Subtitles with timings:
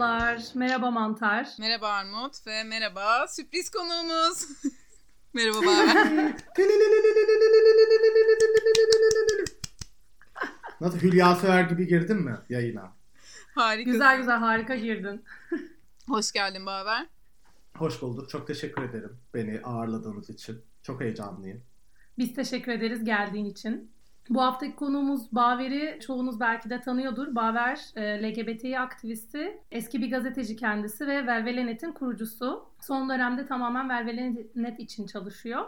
[0.00, 1.48] Merhabalar, merhaba Mantar.
[1.58, 4.46] Merhaba Armut ve merhaba sürpriz konuğumuz.
[5.34, 6.06] merhaba Baver.
[10.80, 12.92] Nasıl Hülya Sever gibi girdin mi yayına?
[13.54, 13.90] Harika.
[13.90, 15.24] Güzel güzel harika girdin.
[16.08, 17.06] Hoş geldin Baver.
[17.76, 18.30] Hoş bulduk.
[18.30, 20.62] Çok teşekkür ederim beni ağırladığınız için.
[20.82, 21.62] Çok heyecanlıyım.
[22.18, 23.90] Biz teşekkür ederiz geldiğin için.
[24.28, 27.34] Bu haftaki konuğumuz Baver'i çoğunuz belki de tanıyordur.
[27.34, 32.68] Baver e, LGBTİ aktivisti, eski bir gazeteci kendisi ve Velvelenet'in kurucusu.
[32.80, 35.66] Son dönemde tamamen Velvelenet için çalışıyor.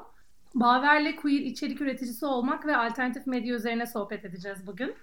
[0.54, 4.94] Baver'le queer içerik üreticisi olmak ve alternatif medya üzerine sohbet edeceğiz bugün.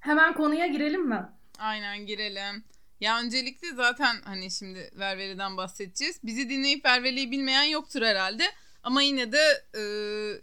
[0.00, 1.28] Hemen konuya girelim mi?
[1.58, 2.64] Aynen girelim.
[3.00, 6.20] Ya öncelikle zaten hani şimdi Verveli'den bahsedeceğiz.
[6.22, 8.44] Bizi dinleyip Verveli'yi bilmeyen yoktur herhalde.
[8.82, 9.82] Ama yine de e,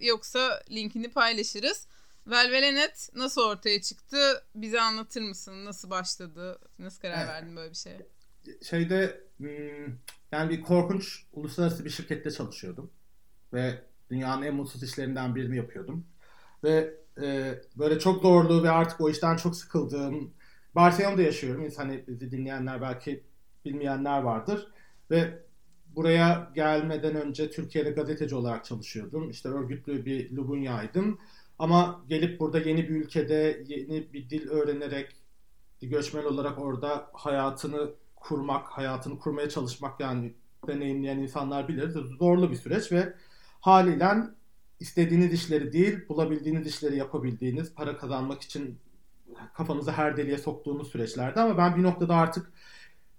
[0.05, 1.87] yoksa linkini paylaşırız.
[2.27, 4.43] Velvelenet nasıl ortaya çıktı?
[4.55, 5.65] Bize anlatır mısın?
[5.65, 6.59] Nasıl başladı?
[6.79, 7.27] Nasıl karar evet.
[7.27, 8.07] verdin böyle bir şeye?
[8.63, 9.21] Şeyde
[10.31, 12.91] yani bir korkunç uluslararası bir şirkette çalışıyordum.
[13.53, 16.05] Ve dünyanın en mutsuz işlerinden birini yapıyordum.
[16.63, 20.33] Ve e, böyle çok zorlu ve artık o işten çok sıkıldığım
[20.75, 21.71] Barcelona'da yaşıyorum.
[21.77, 23.23] Hani bizi dinleyenler belki
[23.65, 24.67] bilmeyenler vardır.
[25.11, 25.45] Ve
[25.87, 29.29] buraya gelmeden önce Türkiye'de gazeteci olarak çalışıyordum.
[29.29, 31.19] İşte örgütlü bir Lubunya'ydım.
[31.59, 35.15] Ama gelip burada yeni bir ülkede yeni bir dil öğrenerek
[35.81, 40.33] göçmen olarak orada hayatını kurmak, hayatını kurmaya çalışmak yani
[40.67, 41.89] deneyimleyen insanlar bilir.
[42.19, 43.13] Zorlu bir süreç ve
[43.61, 44.11] haliyle
[44.79, 48.79] istediğiniz işleri değil, bulabildiğiniz işleri yapabildiğiniz, para kazanmak için
[49.53, 51.39] kafanızı her deliğe soktuğunuz süreçlerdi.
[51.39, 52.51] Ama ben bir noktada artık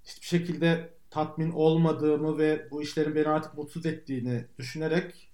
[0.04, 5.25] hiçbir şekilde tatmin olmadığımı ve bu işlerin beni artık mutsuz ettiğini düşünerek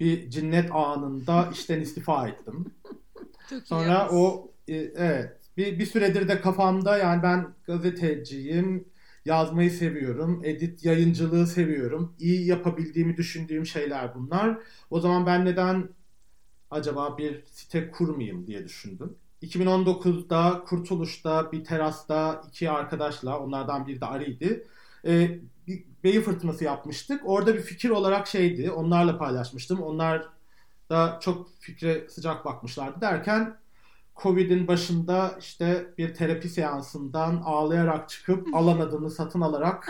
[0.00, 2.64] bir cinnet anında işten istifa ettim.
[3.50, 8.88] Çok Sonra o e, evet bir, bir süredir de kafamda yani ben gazeteciyim,
[9.24, 12.14] yazmayı seviyorum, edit yayıncılığı seviyorum.
[12.18, 14.58] İyi yapabildiğimi düşündüğüm şeyler bunlar.
[14.90, 15.88] O zaman ben neden
[16.70, 19.16] acaba bir site kurmayayım diye düşündüm.
[19.42, 24.66] 2019'da Kurtuluş'ta bir terasta iki arkadaşla onlardan biri de Ari'ydi.
[25.06, 27.22] E, bir beyin fırtınası yapmıştık.
[27.24, 28.70] Orada bir fikir olarak şeydi.
[28.70, 29.82] Onlarla paylaşmıştım.
[29.82, 30.28] Onlar
[30.90, 33.56] da çok fikre sıcak bakmışlardı derken
[34.16, 39.88] Covid'in başında işte bir terapi seansından ağlayarak çıkıp alan adını satın alarak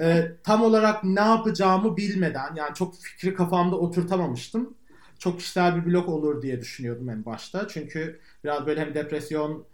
[0.00, 4.74] e, tam olarak ne yapacağımı bilmeden yani çok fikri kafamda oturtamamıştım.
[5.18, 7.68] Çok kişisel bir blok olur diye düşünüyordum en başta.
[7.68, 9.64] Çünkü biraz böyle hem depresyon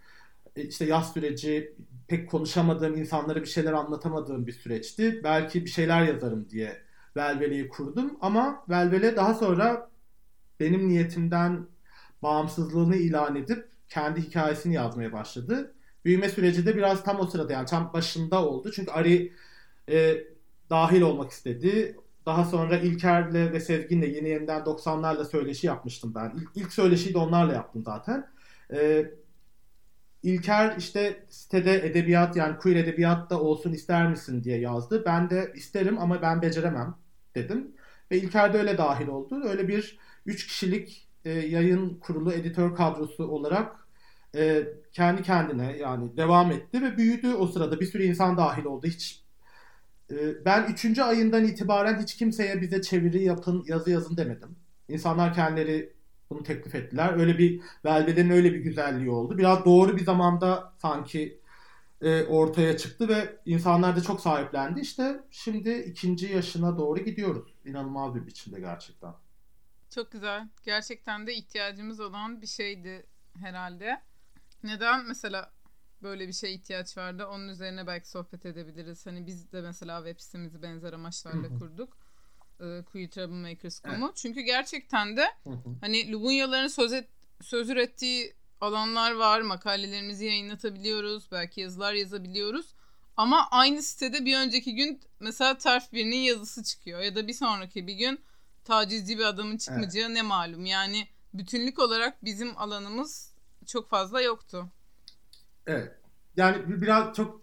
[0.57, 1.75] e, işte yaz süreci
[2.09, 5.21] pek konuşamadığım insanlara bir şeyler anlatamadığım bir süreçti.
[5.25, 6.83] Belki bir şeyler yazarım diye
[7.17, 9.91] Velvele'yi kurdum ama Velvele daha sonra
[10.61, 11.67] benim niyetimden
[12.23, 15.75] bağımsızlığını ilan edip kendi hikayesini yazmaya başladı.
[16.05, 18.71] Büyüme süreci de biraz tam o sırada yani tam başında oldu.
[18.75, 19.33] Çünkü Ari
[19.89, 20.17] e,
[20.71, 21.97] dahil olmak istedi.
[22.27, 26.33] Daha sonra İlker'le ve Sezgin'le yeni yeniden 90'larla söyleşi yapmıştım ben.
[26.37, 28.29] İlk, ilk söyleşiyi de onlarla yaptım zaten.
[28.73, 29.11] E,
[30.27, 35.03] İlker işte sitede edebiyat yani queer edebiyat da olsun ister misin diye yazdı.
[35.07, 36.95] Ben de isterim ama ben beceremem
[37.35, 37.73] dedim.
[38.11, 39.41] Ve İlker de öyle dahil oldu.
[39.45, 43.77] Öyle bir üç kişilik e, yayın kurulu editör kadrosu olarak
[44.37, 47.81] e, kendi kendine yani devam etti ve büyüdü o sırada.
[47.81, 48.87] Bir sürü insan dahil oldu.
[48.87, 49.23] Hiç
[50.11, 54.57] e, ben üçüncü ayından itibaren hiç kimseye bize çeviri yapın, yazı yazın demedim.
[54.89, 55.96] İnsanlar kendileri
[56.31, 57.13] bunu teklif ettiler.
[57.19, 59.39] Öyle bir beldedenin öyle bir güzelliği oldu.
[59.39, 61.41] Biraz doğru bir zamanda sanki
[62.01, 64.81] e, ortaya çıktı ve insanlar da çok sahiplendi.
[64.81, 67.55] İşte şimdi ikinci yaşına doğru gidiyoruz.
[67.65, 69.15] İnanılmaz bir biçimde gerçekten.
[69.91, 70.49] Çok güzel.
[70.63, 73.07] Gerçekten de ihtiyacımız olan bir şeydi
[73.39, 74.03] herhalde.
[74.63, 75.53] Neden mesela
[76.03, 77.27] böyle bir şey ihtiyaç vardı?
[77.27, 79.07] Onun üzerine belki sohbet edebiliriz.
[79.07, 82.06] Hani biz de mesela web sitemizi benzer amaçlarla kurduk
[82.61, 84.07] e, Queer Troublemakers.com'u.
[84.07, 84.17] Evet.
[84.17, 85.27] Çünkü gerçekten de
[85.81, 87.09] hani Lubunyaların söz, et,
[87.43, 89.41] söz ürettiği alanlar var.
[89.41, 91.29] Makalelerimizi yayınlatabiliyoruz.
[91.33, 92.75] Belki yazılar yazabiliyoruz.
[93.17, 97.01] Ama aynı sitede bir önceki gün mesela terf birinin yazısı çıkıyor.
[97.01, 98.21] Ya da bir sonraki bir gün
[98.65, 100.17] tacizci bir adamın çıkmayacağı evet.
[100.17, 100.67] ne malum.
[100.67, 103.35] Yani bütünlük olarak bizim alanımız
[103.67, 104.67] çok fazla yoktu.
[105.67, 105.93] Evet.
[106.37, 107.41] Yani biraz çok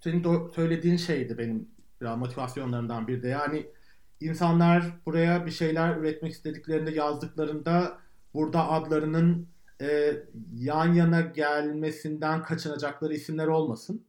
[0.00, 1.68] senin söylediğin şeydi benim
[2.00, 3.28] biraz motivasyonlarımdan bir de.
[3.28, 3.66] Yani
[4.20, 7.98] insanlar buraya bir şeyler üretmek istediklerinde yazdıklarında
[8.34, 9.48] burada adlarının
[9.80, 10.16] e,
[10.54, 14.04] yan yana gelmesinden kaçınacakları isimler olmasın.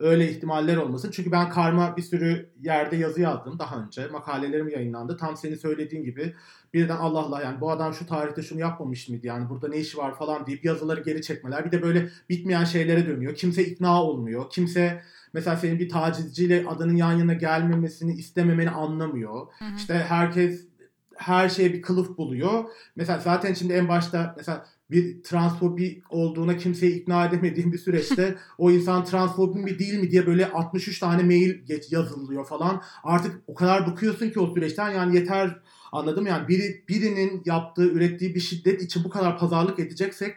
[0.00, 1.10] öyle ihtimaller olmasın.
[1.10, 4.06] Çünkü ben karma bir sürü yerde yazı yazdım daha önce.
[4.08, 5.16] Makalelerim yayınlandı.
[5.16, 6.34] Tam senin söylediğin gibi
[6.74, 9.98] birden Allah Allah yani bu adam şu tarihte şunu yapmamış mıydı yani burada ne işi
[9.98, 11.64] var falan deyip yazıları geri çekmeler.
[11.64, 13.34] Bir de böyle bitmeyen şeylere dönüyor.
[13.34, 14.50] Kimse ikna olmuyor.
[14.50, 15.02] Kimse
[15.32, 19.46] mesela senin bir tacizciyle adının yan yana gelmemesini istememeni anlamıyor.
[19.58, 19.76] Hı hı.
[19.76, 20.68] İşte herkes
[21.16, 22.64] her şeye bir kılıf buluyor.
[22.96, 28.70] Mesela zaten şimdi en başta mesela bir transfobi olduğuna kimseyi ikna edemediğim bir süreçte o
[28.70, 32.82] insan transfobi mi değil mi diye böyle 63 tane mail geç yazılıyor falan.
[33.04, 35.60] Artık o kadar bıkıyorsun ki o süreçten yani yeter
[35.92, 40.36] anladım yani biri birinin yaptığı ürettiği bir şiddet için bu kadar pazarlık edeceksek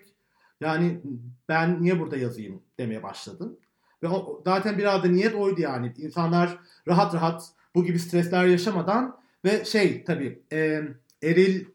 [0.62, 1.02] yani
[1.50, 3.58] ben niye burada yazayım demeye başladım.
[4.04, 4.08] Ve
[4.46, 5.94] zaten biraz da niyet oydu yani.
[5.98, 10.82] insanlar rahat rahat bu gibi stresler yaşamadan ve şey tabii e,
[11.24, 11.66] eril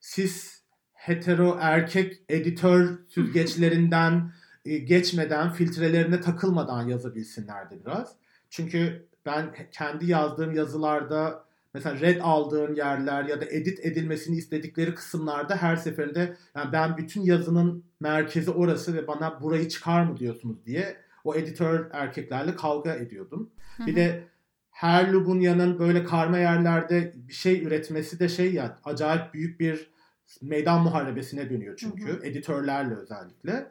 [0.00, 0.62] sis
[0.92, 4.32] hetero erkek editör süzgeçlerinden
[4.64, 8.12] e, geçmeden, filtrelerine takılmadan yazabilsinlerdi biraz.
[8.50, 11.44] Çünkü ben kendi yazdığım yazılarda
[11.74, 17.20] mesela red aldığım yerler ya da edit edilmesini istedikleri kısımlarda her seferinde yani ben bütün
[17.20, 23.50] yazının merkezi orası ve bana burayı çıkar mı diyorsunuz diye o editör erkeklerle kavga ediyordum.
[23.76, 23.86] Hı hı.
[23.86, 24.24] Bir de
[24.70, 29.90] her Lubunya'nın böyle karma yerlerde bir şey üretmesi de şey ya acayip büyük bir
[30.42, 32.08] meydan muharebesine dönüyor çünkü.
[32.08, 32.26] Hı hı.
[32.26, 33.66] Editörlerle özellikle.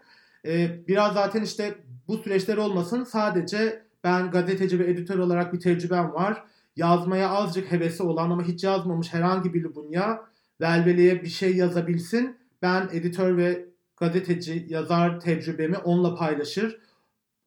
[0.45, 1.75] Ee, biraz zaten işte
[2.07, 6.43] bu süreçler olmasın sadece ben gazeteci ve editör olarak bir tecrübem var.
[6.75, 10.21] Yazmaya azıcık hevesi olan ama hiç yazmamış herhangi bir Lubunya
[10.61, 12.37] velveleye bir şey yazabilsin.
[12.61, 13.65] Ben editör ve
[13.97, 16.80] gazeteci, yazar tecrübemi onunla paylaşır.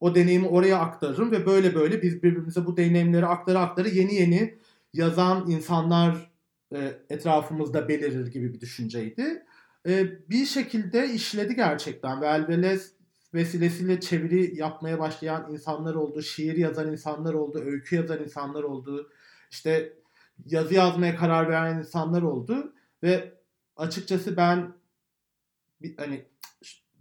[0.01, 4.59] O deneyimi oraya aktarırım ve böyle böyle biz birbirimize bu deneyimleri aktara aktara yeni yeni
[4.93, 6.31] yazan insanlar
[6.75, 9.45] e, etrafımızda belirir gibi bir düşünceydi.
[9.87, 12.21] E, bir şekilde işledi gerçekten.
[12.21, 12.79] Velvele
[13.35, 19.11] vesilesiyle çeviri yapmaya başlayan insanlar oldu, şiir yazan insanlar oldu, öykü yazan insanlar oldu,
[19.51, 19.93] işte
[20.47, 23.33] yazı yazmaya karar veren insanlar oldu ve
[23.77, 24.73] açıkçası ben
[25.97, 26.25] hani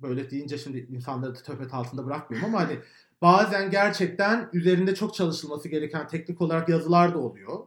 [0.03, 2.79] böyle deyince şimdi insanları da töpet altında bırakmıyorum ama hani
[3.21, 7.59] bazen gerçekten üzerinde çok çalışılması gereken teknik olarak yazılar da oluyor.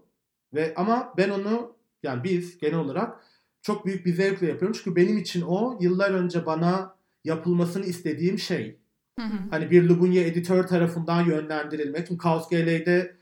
[0.55, 3.21] Ve ama ben onu yani biz genel olarak
[3.63, 4.79] çok büyük bir zevkle yapıyorum.
[4.85, 8.79] Çünkü benim için o yıllar önce bana yapılmasını istediğim şey.
[9.51, 12.07] Hani bir Lubunya editör tarafından yönlendirilmek.
[12.07, 13.17] Çünkü Kaos GL'de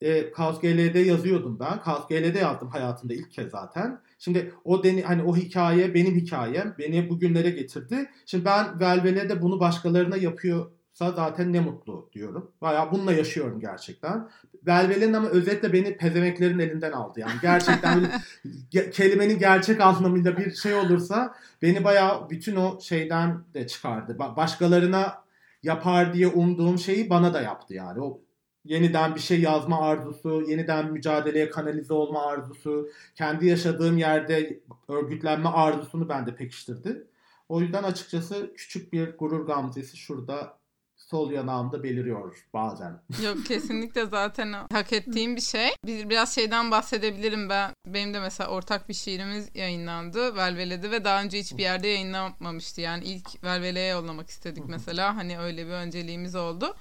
[0.00, 1.80] e, Kaos GL'de yazıyordum ben.
[1.80, 4.00] Kaos GL'de yazdım hayatımda ilk kez zaten.
[4.22, 6.74] Şimdi o deni, hani o hikaye benim hikayem.
[6.78, 8.10] Beni bugünlere getirdi.
[8.26, 12.50] Şimdi ben Velvele'de bunu başkalarına yapıyor zaten ne mutlu diyorum.
[12.60, 14.28] Bayağı bununla yaşıyorum gerçekten.
[14.66, 17.20] Velvel'in ama özetle beni pezemeklerin elinden aldı.
[17.20, 18.10] Yani gerçekten
[18.72, 24.16] ge- kelimenin gerçek anlamıyla bir şey olursa beni bayağı bütün o şeyden de çıkardı.
[24.18, 25.14] Ba- başkalarına
[25.62, 28.00] yapar diye umduğum şeyi bana da yaptı yani.
[28.00, 28.20] O
[28.64, 36.08] yeniden bir şey yazma arzusu, yeniden mücadeleye kanalize olma arzusu, kendi yaşadığım yerde örgütlenme arzusunu
[36.08, 37.06] bende pekiştirdi.
[37.48, 40.60] O yüzden açıkçası küçük bir gurur gamzesi şurada
[40.96, 43.02] sol yanağımda beliriyor bazen.
[43.24, 45.68] Yok kesinlikle zaten hak ettiğim bir şey.
[45.86, 47.72] Biraz şeyden bahsedebilirim ben.
[47.86, 50.36] Benim de mesela ortak bir şiirimiz yayınlandı.
[50.36, 52.80] Velvele'de ve daha önce hiçbir yerde yayınlanmamıştı.
[52.80, 55.16] Yani ilk Velvele'ye yollamak istedik mesela.
[55.16, 56.76] Hani öyle bir önceliğimiz oldu.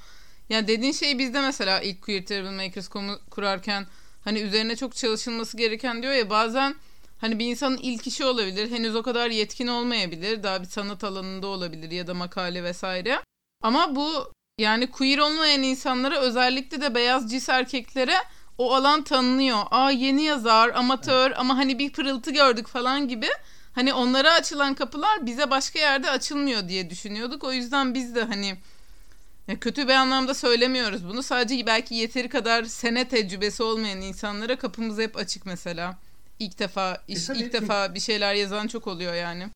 [0.50, 2.90] Yani dediğin şey bizde mesela ilk Queer Terrible Makers
[3.32, 3.86] kurarken
[4.24, 6.76] hani üzerine çok çalışılması gereken diyor ya bazen
[7.22, 8.72] hani bir insanın ilk işi olabilir.
[8.72, 10.44] Henüz o kadar yetkin olmayabilir.
[10.44, 13.22] Daha bir sanat alanında olabilir ya da makale vesaire.
[13.64, 18.16] Ama bu yani queer olmayan insanlara özellikle de beyaz cis erkeklere
[18.58, 19.60] o alan tanınıyor.
[19.72, 23.28] Aa yeni yazar, amatör ama hani bir pırıltı gördük falan gibi.
[23.76, 27.44] Hani onlara açılan kapılar bize başka yerde açılmıyor diye düşünüyorduk.
[27.44, 28.58] O yüzden biz de hani
[29.50, 31.24] ya kötü bir anlamda söylemiyoruz bunu.
[31.24, 35.98] Sadece belki yeteri kadar sene tecrübesi olmayan insanlara kapımız hep açık mesela.
[36.40, 39.50] İlk defa iş, e, ilk defa bir şeyler yazan çok oluyor yani.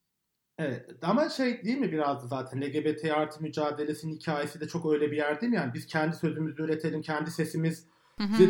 [0.58, 5.10] Evet ama şey değil mi biraz da zaten LGBT artı mücadelesinin hikayesi de çok öyle
[5.10, 5.56] bir yer değil mi?
[5.56, 7.82] Yani biz kendi sözümüzü üretelim, kendi sesimizi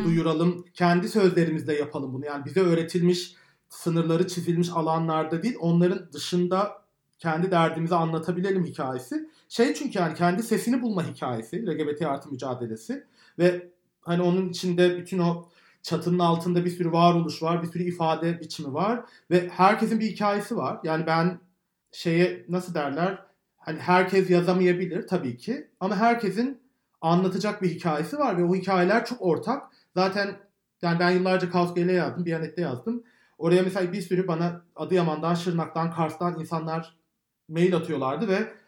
[0.05, 2.27] duyuralım, kendi sözlerimizle yapalım bunu.
[2.27, 3.35] Yani bize öğretilmiş,
[3.69, 6.85] sınırları çizilmiş alanlarda değil, onların dışında
[7.19, 9.29] kendi derdimizi anlatabilelim hikayesi.
[9.57, 13.07] Şey çünkü yani kendi sesini bulma hikayesi, LGBT artı mücadelesi
[13.39, 13.71] ve
[14.01, 15.49] hani onun içinde bütün o
[15.83, 20.57] çatının altında bir sürü varoluş var, bir sürü ifade biçimi var ve herkesin bir hikayesi
[20.57, 20.81] var.
[20.85, 21.41] Yani ben
[21.93, 23.23] şeye nasıl derler?
[23.57, 26.61] Hani herkes yazamayabilir tabii ki ama herkesin
[27.01, 29.63] anlatacak bir hikayesi var ve o hikayeler çok ortak.
[29.95, 30.37] Zaten
[30.83, 33.05] yani ben yıllarca Kaos GL yazdım, Biyanet'te yazdım.
[33.39, 36.97] Oraya mesela bir sürü bana Adıyaman'dan, Şırnak'tan, Kars'tan insanlar
[37.49, 38.64] mail atıyorlardı ve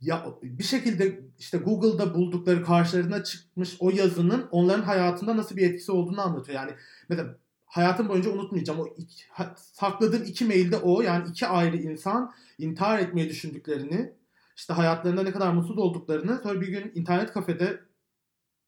[0.00, 5.92] ya bir şekilde işte Google'da buldukları karşılarına çıkmış o yazının onların hayatında nasıl bir etkisi
[5.92, 6.56] olduğunu anlatıyor.
[6.56, 6.72] Yani
[7.08, 7.36] mesela
[7.66, 8.80] hayatım boyunca unutmayacağım.
[8.80, 9.24] O iki,
[9.56, 14.12] sakladığım iki mailde o yani iki ayrı insan intihar etmeyi düşündüklerini
[14.56, 17.80] işte hayatlarında ne kadar mutsuz olduklarını sonra bir gün internet kafede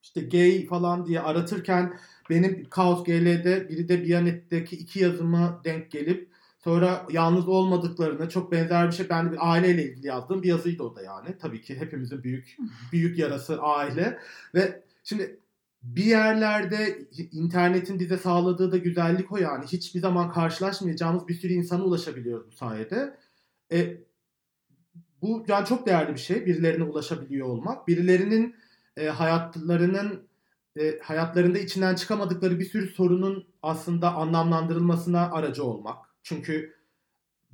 [0.03, 6.30] işte gay falan diye aratırken benim Kaos GL'de biri de Biyanet'teki iki yazıma denk gelip
[6.63, 10.95] sonra yalnız olmadıklarını çok benzer bir şey ben bir aileyle ilgili yazdığım bir yazıydı o
[10.95, 11.37] da yani.
[11.41, 12.57] Tabii ki hepimizin büyük
[12.91, 14.19] büyük yarası aile
[14.55, 15.39] ve şimdi
[15.83, 16.99] bir yerlerde
[17.31, 19.65] internetin bize sağladığı da güzellik o yani.
[19.65, 23.17] Hiçbir zaman karşılaşmayacağımız bir sürü insana ulaşabiliyoruz bu sayede.
[23.71, 23.97] E,
[25.21, 26.45] bu yani çok değerli bir şey.
[26.45, 27.87] Birilerine ulaşabiliyor olmak.
[27.87, 28.55] Birilerinin
[28.97, 30.27] e, hayatlarının
[30.79, 36.10] e, hayatlarında içinden çıkamadıkları bir sürü sorunun aslında anlamlandırılmasına aracı olmak.
[36.23, 36.81] Çünkü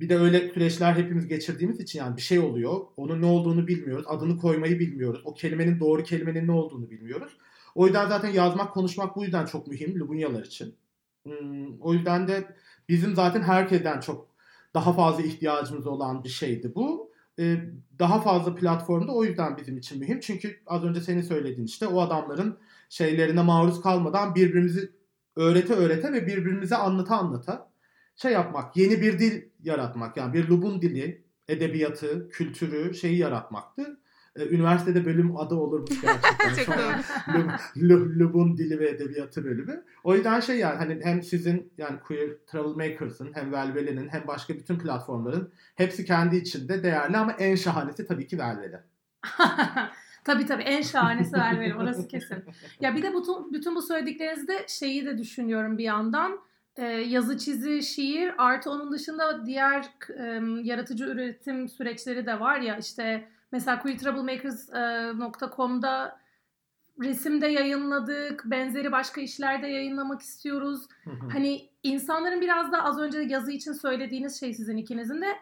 [0.00, 2.80] bir de öyle süreçler hepimiz geçirdiğimiz için yani bir şey oluyor.
[2.96, 4.04] Onun ne olduğunu bilmiyoruz.
[4.08, 5.22] Adını koymayı bilmiyoruz.
[5.24, 7.36] O kelimenin doğru kelimenin ne olduğunu bilmiyoruz.
[7.74, 10.74] O yüzden zaten yazmak, konuşmak bu yüzden çok mühim Lubunyalar için.
[11.24, 12.56] Hmm, o yüzden de
[12.88, 14.28] bizim zaten herkesten çok
[14.74, 17.12] daha fazla ihtiyacımız olan bir şeydi bu.
[17.38, 17.56] Ee,
[17.98, 20.20] daha fazla platformda o yüzden bizim için mühim.
[20.20, 22.58] Çünkü az önce senin söylediğin işte o adamların
[22.88, 24.92] şeylerine maruz kalmadan birbirimizi
[25.36, 27.67] öğrete öğrete ve birbirimize anlata anlata
[28.22, 30.16] şey yapmak, yeni bir dil yaratmak.
[30.16, 34.00] Yani bir Lubun dili, edebiyatı, kültürü, şeyi yaratmaktı.
[34.36, 36.00] Ee, üniversitede bölüm adı olurmuş
[36.42, 36.64] gerçekten.
[36.64, 36.76] Çok
[37.34, 38.18] doğru.
[38.18, 39.84] Lubun dili ve edebiyatı bölümü.
[40.04, 44.78] O yüzden şey yani hani hem sizin yani Queer Troublemakers'ın hem Velvele'nin hem başka bütün
[44.78, 48.84] platformların hepsi kendi içinde değerli ama en şahanesi tabii ki Velvele.
[50.24, 52.44] tabii tabii en şahanesi Velvele orası kesin.
[52.80, 56.47] Ya bir de bütün, bütün bu söylediklerinizde şeyi de düşünüyorum bir yandan
[56.78, 59.84] e, yazı çizi şiir artı onun dışında diğer
[60.18, 66.20] e, yaratıcı üretim süreçleri de var ya işte Mesela queertroublemakers.com'da
[67.00, 68.42] resimde yayınladık.
[68.44, 70.86] Benzeri başka işlerde yayınlamak istiyoruz.
[71.32, 75.36] hani insanların biraz da az önce yazı için söylediğiniz şey sizin ikinizin de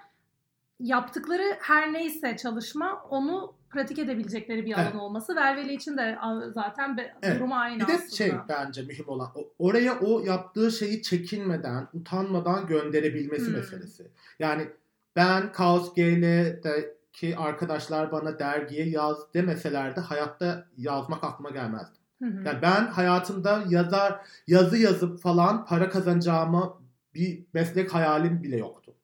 [0.81, 4.95] yaptıkları her neyse çalışma onu pratik edebilecekleri bir alan evet.
[4.95, 5.37] olması.
[5.37, 6.19] Verveli için de
[6.55, 7.37] zaten be, evet.
[7.37, 8.11] durumu aynı bir de aslında.
[8.11, 13.55] şey bence mühim olan oraya o yaptığı şeyi çekinmeden, utanmadan gönderebilmesi hmm.
[13.55, 14.11] meselesi.
[14.39, 14.69] Yani
[15.17, 21.97] ben Kaos GL'de ki arkadaşlar bana dergiye yaz demeseler de hayatta yazmak aklıma gelmezdi.
[22.23, 22.43] Hı hı.
[22.45, 26.79] Yani ben hayatımda yazar yazı yazıp falan para kazanacağıma
[27.15, 28.95] bir meslek hayalim bile yoktu.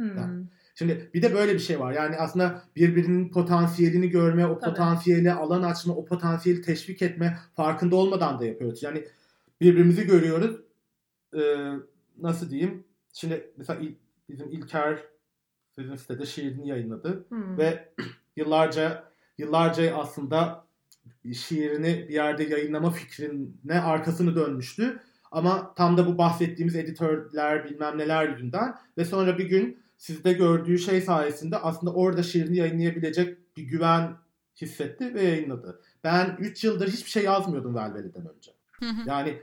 [0.00, 0.06] Hı.
[0.06, 1.92] Yani Şimdi bir de böyle bir şey var.
[1.92, 4.70] Yani aslında birbirinin potansiyelini görme, o Tabii.
[4.70, 8.82] potansiyeli alan açma, o potansiyeli teşvik etme farkında olmadan da yapıyoruz.
[8.82, 9.04] Yani
[9.60, 10.60] birbirimizi görüyoruz.
[11.36, 11.72] Ee,
[12.18, 12.84] nasıl diyeyim?
[13.12, 13.80] Şimdi mesela
[14.28, 14.98] bizim İlker
[15.74, 17.58] sizin sitede şiirini yayınladı hmm.
[17.58, 17.88] ve
[18.36, 19.04] yıllarca
[19.38, 20.64] yıllarca aslında
[21.34, 25.00] şiirini bir yerde yayınlama fikrine arkasını dönmüştü.
[25.30, 30.78] Ama tam da bu bahsettiğimiz editörler bilmem neler yüzünden ve sonra bir gün sizde gördüğü
[30.78, 34.16] şey sayesinde aslında orada şiirini yayınlayabilecek bir güven
[34.60, 35.80] hissetti ve yayınladı.
[36.04, 38.52] Ben 3 yıldır hiçbir şey yazmıyordum Velvele'den önce.
[39.06, 39.38] yani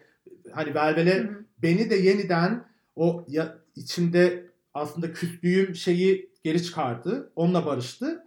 [0.52, 2.66] hani Velvele beni de yeniden
[2.96, 7.32] o ya, içimde aslında küstüğüm şeyi geri çıkardı.
[7.36, 8.26] Onunla barıştı.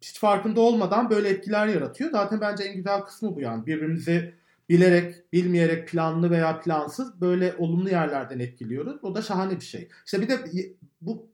[0.00, 2.10] Hiç farkında olmadan böyle etkiler yaratıyor.
[2.10, 3.66] Zaten bence en güzel kısmı bu yani.
[3.66, 4.34] Birbirimizi
[4.68, 9.04] bilerek, bilmeyerek, planlı veya plansız böyle olumlu yerlerden etkiliyoruz.
[9.04, 9.88] O da şahane bir şey.
[10.06, 10.38] İşte bir de
[11.00, 11.33] bu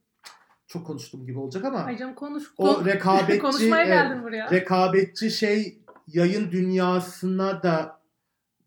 [0.70, 2.44] çok konuştuğum gibi olacak ama Ay canım konuş.
[2.58, 4.50] O rekabetçi konuşmaya geldim buraya.
[4.50, 8.00] Rekabetçi şey yayın dünyasına da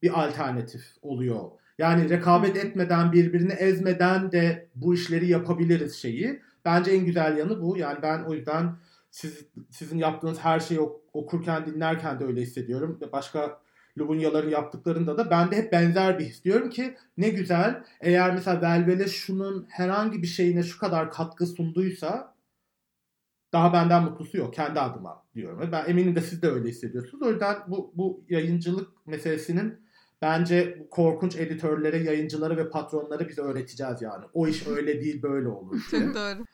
[0.02, 1.52] bir alternatif oluyor.
[1.78, 6.42] Yani rekabet etmeden, birbirini ezmeden de bu işleri yapabiliriz şeyi.
[6.66, 7.78] Bence en güzel yanı bu.
[7.78, 8.76] Yani ben o yüzden
[9.12, 10.80] siz, sizin yaptığınız her şeyi
[11.14, 13.00] okurken, dinlerken de öyle hissediyorum.
[13.12, 13.60] Başka
[13.98, 18.62] Lubunyaların yaptıklarında da ben de hep benzer bir his diyorum ki ne güzel eğer mesela
[18.62, 22.36] Velvele şunun herhangi bir şeyine şu kadar katkı sunduysa
[23.54, 25.70] daha benden mutlusu yok kendi adıma diyorum.
[25.72, 27.28] Ben eminim de siz de öyle hissediyorsunuz.
[27.28, 29.84] O yüzden bu, bu yayıncılık meselesinin
[30.24, 34.26] Bence korkunç editörlere, yayıncılara ve patronlara bize öğreteceğiz yani.
[34.34, 35.82] O iş öyle değil böyle olur.
[35.92, 36.46] Çok doğru.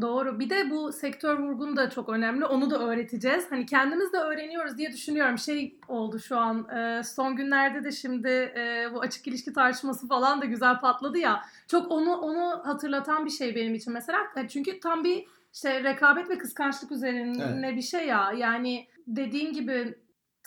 [0.00, 0.40] Doğru.
[0.40, 2.44] Bir de bu sektör vurgun da çok önemli.
[2.44, 3.46] Onu da öğreteceğiz.
[3.50, 5.38] Hani kendimiz de öğreniyoruz diye düşünüyorum.
[5.38, 6.68] Şey oldu şu an.
[6.68, 11.42] E, son günlerde de şimdi e, bu açık ilişki tartışması falan da güzel patladı ya.
[11.68, 14.18] Çok onu onu hatırlatan bir şey benim için mesela.
[14.36, 17.76] E, çünkü tam bir işte rekabet ve kıskançlık üzerine evet.
[17.76, 18.32] bir şey ya.
[18.36, 19.94] Yani dediğin gibi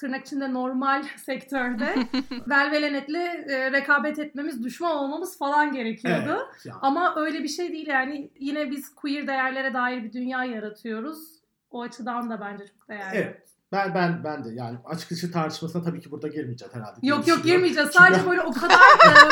[0.02, 1.96] tırnak içinde normal sektörde
[2.48, 6.48] velvelenetle e, rekabet etmemiz, düşman olmamız falan gerekiyordu.
[6.66, 8.30] Evet, Ama öyle bir şey değil yani.
[8.40, 11.42] Yine biz queer değerlere dair bir dünya yaratıyoruz.
[11.72, 13.18] O açıdan da bence çok değerli.
[13.18, 13.50] Evet.
[13.72, 17.00] Ben ben ben de yani açık dışı tartışmasına tabii ki burada girmeyeceğiz herhalde.
[17.02, 17.90] Yok yok girmeyeceğiz.
[17.94, 18.76] Çünkü- Sadece böyle o kadar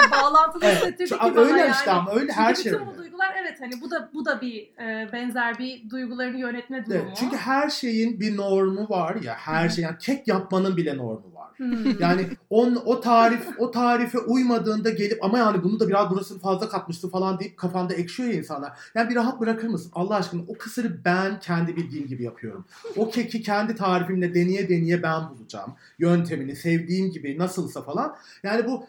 [0.07, 1.71] e, bağlantılı Evet, hissettirdi ki çünkü bana öyle yani.
[1.71, 2.97] işte ama öyle Çünkü her bütün şey bu öyle.
[2.97, 7.01] duygular evet hani bu da bu da bir e, benzer bir duygularını yönetme durumu.
[7.05, 11.33] Evet, çünkü her şeyin bir normu var ya her şey yani kek yapmanın bile normu
[11.35, 11.38] var.
[11.59, 11.99] Hmm.
[11.99, 16.69] Yani on, o tarif o tarife uymadığında gelip ama yani bunu da biraz burasını fazla
[16.69, 18.79] katmıştı falan deyip kafanda ekşiyor ya insanlar.
[18.95, 19.91] Yani bir rahat bırakır mısın?
[19.95, 22.65] Allah aşkına o kısırı ben kendi bildiğim gibi yapıyorum.
[22.95, 25.73] O keki kendi tarifimle deneye deneye ben bulacağım.
[25.99, 28.15] Yöntemini sevdiğim gibi nasılsa falan.
[28.43, 28.85] Yani bu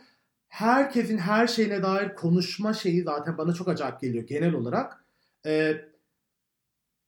[0.48, 5.04] herkesin her şeyine dair konuşma şeyi zaten bana çok acayip geliyor genel olarak.
[5.46, 5.76] Ee,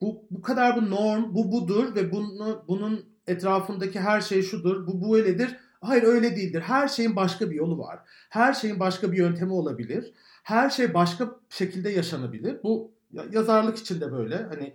[0.00, 5.12] bu bu kadar bu norm, bu budur ve bunu bunun etrafındaki her şey şudur, bu
[5.12, 5.56] böyledir.
[5.80, 6.60] Hayır öyle değildir.
[6.60, 7.98] Her şeyin başka bir yolu var.
[8.30, 10.12] Her şeyin başka bir yöntemi olabilir.
[10.42, 12.62] Her şey başka şekilde yaşanabilir.
[12.62, 14.36] Bu ya- yazarlık için de böyle.
[14.36, 14.74] Hani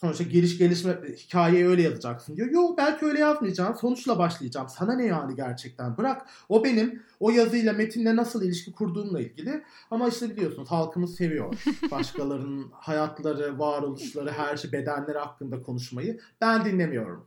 [0.00, 2.50] sonuçta geliş gelişme hikayeyi öyle yazacaksın diyor.
[2.50, 3.74] Yok belki öyle yazmayacağım.
[3.74, 4.68] Sonuçla başlayacağım.
[4.68, 5.96] Sana ne yani gerçekten?
[5.96, 6.26] Bırak.
[6.48, 9.62] O benim o yazıyla metinle nasıl ilişki kurduğumla ilgili.
[9.90, 11.54] Ama işte biliyorsunuz halkımız seviyor.
[11.90, 16.20] Başkalarının hayatları, varoluşları, her şey, bedenleri hakkında konuşmayı.
[16.40, 17.26] Ben dinlemiyorum.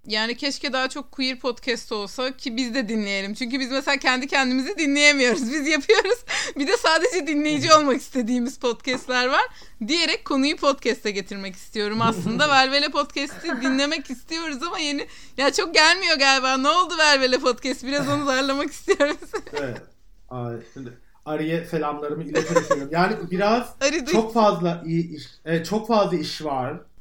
[0.07, 3.33] yani keşke daha çok queer podcast olsa ki biz de dinleyelim.
[3.33, 5.51] Çünkü biz mesela kendi kendimizi dinleyemiyoruz.
[5.51, 6.25] Biz yapıyoruz.
[6.55, 9.41] Bir de sadece dinleyici olmak istediğimiz podcastler var.
[9.87, 12.49] Diyerek konuyu podcast'e getirmek istiyorum aslında.
[12.49, 15.07] Velvele podcast'i dinlemek istiyoruz ama yeni
[15.37, 16.57] ya çok gelmiyor galiba.
[16.57, 17.83] Ne oldu Velvele podcast?
[17.85, 19.17] Biraz onu zarlamak istiyoruz.
[19.53, 19.81] Evet.
[20.29, 22.89] Ay, şimdi Ari'ye selamlarımı iletebiliyorum.
[22.91, 23.75] Yani biraz
[24.11, 26.41] çok fazla iyi iş, e, çok fazla iş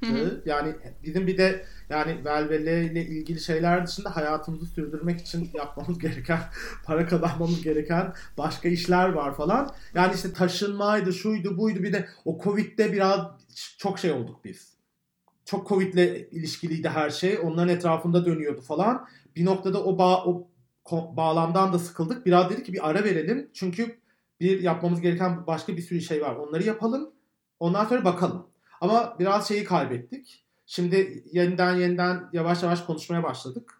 [0.06, 0.42] hı.
[0.46, 6.40] Yani bizim bir de yani Velvele ile ilgili şeyler dışında hayatımızı sürdürmek için yapmamız gereken,
[6.84, 9.74] para kazanmamız gereken başka işler var falan.
[9.94, 11.82] Yani işte taşınmaydı, şuydu, buydu.
[11.82, 13.20] Bir de o Covid'de biraz
[13.78, 14.78] çok şey olduk biz.
[15.44, 17.38] Çok Covid'le ilişkiliydi her şey.
[17.42, 19.08] Onların etrafında dönüyordu falan.
[19.36, 20.48] Bir noktada o bağ, o
[20.92, 22.26] bağlamdan da sıkıldık.
[22.26, 23.50] Biraz dedik ki bir ara verelim.
[23.54, 23.98] Çünkü
[24.40, 26.36] bir yapmamız gereken başka bir sürü şey var.
[26.36, 27.10] Onları yapalım.
[27.60, 28.46] Ondan sonra bakalım.
[28.80, 30.47] Ama biraz şeyi kaybettik.
[30.70, 33.74] Şimdi yeniden yeniden yavaş yavaş konuşmaya başladık.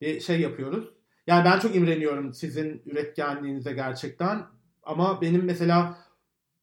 [0.00, 0.88] Bir şey yapıyoruz.
[1.26, 4.42] Yani ben çok imreniyorum sizin üretkenliğinize gerçekten.
[4.82, 5.98] Ama benim mesela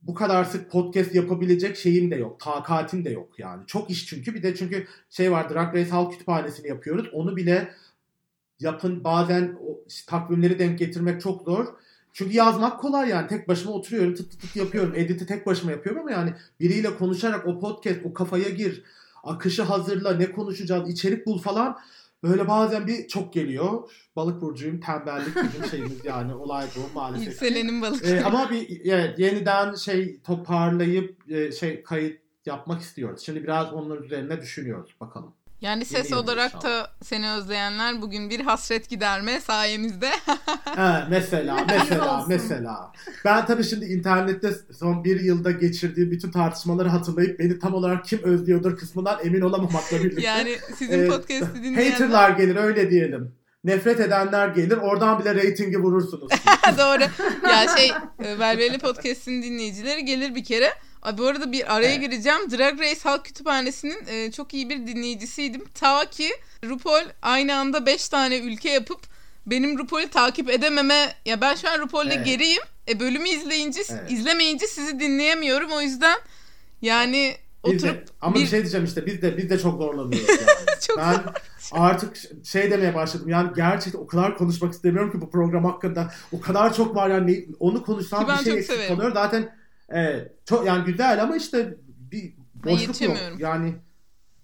[0.01, 2.39] bu kadar sık podcast yapabilecek şeyim de yok.
[2.39, 3.63] Takatim de yok yani.
[3.67, 4.36] Çok iş çünkü.
[4.36, 7.09] Bir de çünkü şey var Drag Race Halk Kütüphanesi'ni yapıyoruz.
[7.13, 7.73] Onu bile
[8.59, 11.67] yapın bazen o takvimleri denk getirmek çok zor.
[12.13, 13.27] Çünkü yazmak kolay yani.
[13.27, 14.93] Tek başıma oturuyorum tık tık tık yapıyorum.
[14.95, 18.83] Edit'i tek başıma yapıyorum ama yani biriyle konuşarak o podcast, o kafaya gir.
[19.23, 21.79] Akışı hazırla, ne konuşacağız, içerik bul falan.
[22.23, 23.91] Böyle bazen bir çok geliyor.
[24.15, 26.36] Balık burcuyum, tembellik bizim şeyimiz yani.
[26.36, 27.27] Olay bu maalesef.
[27.27, 28.05] Yükselenin balık.
[28.05, 33.21] Ee, ama bir evet, yeniden şey toparlayıp e, şey kayıt yapmak istiyoruz.
[33.21, 35.33] Şimdi biraz onun üzerine düşünüyoruz bakalım.
[35.63, 40.10] Yani ses yeni olarak da seni özleyenler bugün bir hasret giderme sayemizde.
[40.63, 42.91] Ha, mesela mesela mesela.
[43.26, 48.23] Ben tabii şimdi internette son bir yılda geçirdiğim bütün tartışmaları hatırlayıp beni tam olarak kim
[48.23, 50.21] özlüyordur kısmından emin olamamakla birlikte.
[50.21, 53.36] yani sizin Ee, podcast'i dinleyenler Haterlar gelir öyle diyelim.
[53.63, 54.78] Nefret edenler gelir.
[54.78, 56.32] Oradan bile reytingi vurursunuz.
[56.78, 57.04] Doğru.
[57.52, 60.73] Ya şey e, Velveli Podcast'in dinleyicileri gelir bir kere.
[61.03, 62.01] Ay, bu arada bir araya Evet.
[62.01, 62.51] gireceğim.
[62.51, 65.65] Drag Race Halk Kütüphanesi'nin e, çok iyi bir dinleyicisiydim.
[65.73, 66.29] Ta ki
[66.65, 68.99] RuPaul aynı anda 5 tane ülke yapıp
[69.45, 72.25] benim RuPaul'ü takip edememe ya ben şu an RuPaul'de Evet.
[72.25, 72.61] geriyim.
[72.87, 74.11] E bölümü izleyince Evet.
[74.11, 75.71] izlemeyince sizi dinleyemiyorum.
[75.71, 76.17] O yüzden
[76.81, 77.35] yani
[77.65, 80.79] de- oturup ama bir- bir şey diyeceğim işte biz de biz de çok zorlanıyoruz yani.
[80.87, 81.15] Çok ben
[81.71, 83.29] artık şey demeye başladım.
[83.29, 86.13] Yani gerçekten o kadar konuşmak istemiyorum ki bu program hakkında.
[86.31, 88.95] O kadar çok var yani onu konuşsam bir şey eksik severim.
[88.95, 89.13] kalıyor.
[89.13, 89.55] Zaten
[89.93, 91.77] evet, çok yani güzel ama işte
[92.12, 93.17] bir boşluk yok.
[93.39, 93.75] Yani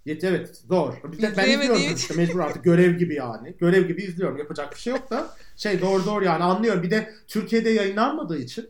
[0.05, 0.93] yet evet zor.
[1.11, 3.55] Bir de ben izliyorum işte mecbur artık görev gibi yani.
[3.59, 4.37] Görev gibi izliyorum.
[4.37, 6.83] Yapacak bir şey yok da şey zor zor yani anlıyorum.
[6.83, 8.69] Bir de Türkiye'de yayınlanmadığı için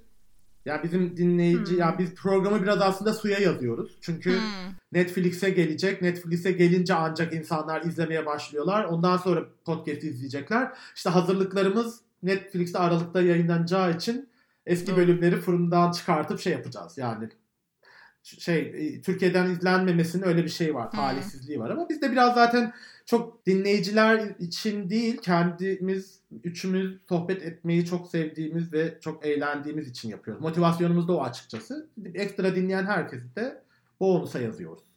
[0.65, 1.79] Ya bizim dinleyici, Hmm.
[1.79, 3.97] ya biz programı biraz aslında suya yazıyoruz.
[4.01, 4.43] Çünkü Hmm.
[4.91, 6.01] Netflix'e gelecek.
[6.01, 8.83] Netflix'e gelince ancak insanlar izlemeye başlıyorlar.
[8.83, 10.71] Ondan sonra podcast izleyecekler.
[10.95, 14.28] İşte hazırlıklarımız Netflix'te Aralık'ta yayınlanacağı için
[14.69, 14.97] eski Doğru.
[14.97, 16.97] bölümleri fırından çıkartıp şey yapacağız.
[16.97, 17.29] Yani
[18.23, 20.91] şey e, Türkiye'den izlenmemesinin öyle bir şey var.
[20.91, 22.73] Talihsizliği var ama biz de biraz zaten
[23.05, 30.43] çok dinleyiciler için değil kendimiz üçümüz sohbet etmeyi çok sevdiğimiz ve çok eğlendiğimiz için yapıyoruz.
[30.43, 31.89] Motivasyonumuz da o açıkçası.
[32.13, 33.61] Ekstra dinleyen herkesi de
[33.99, 34.88] bonusa yazıyoruz.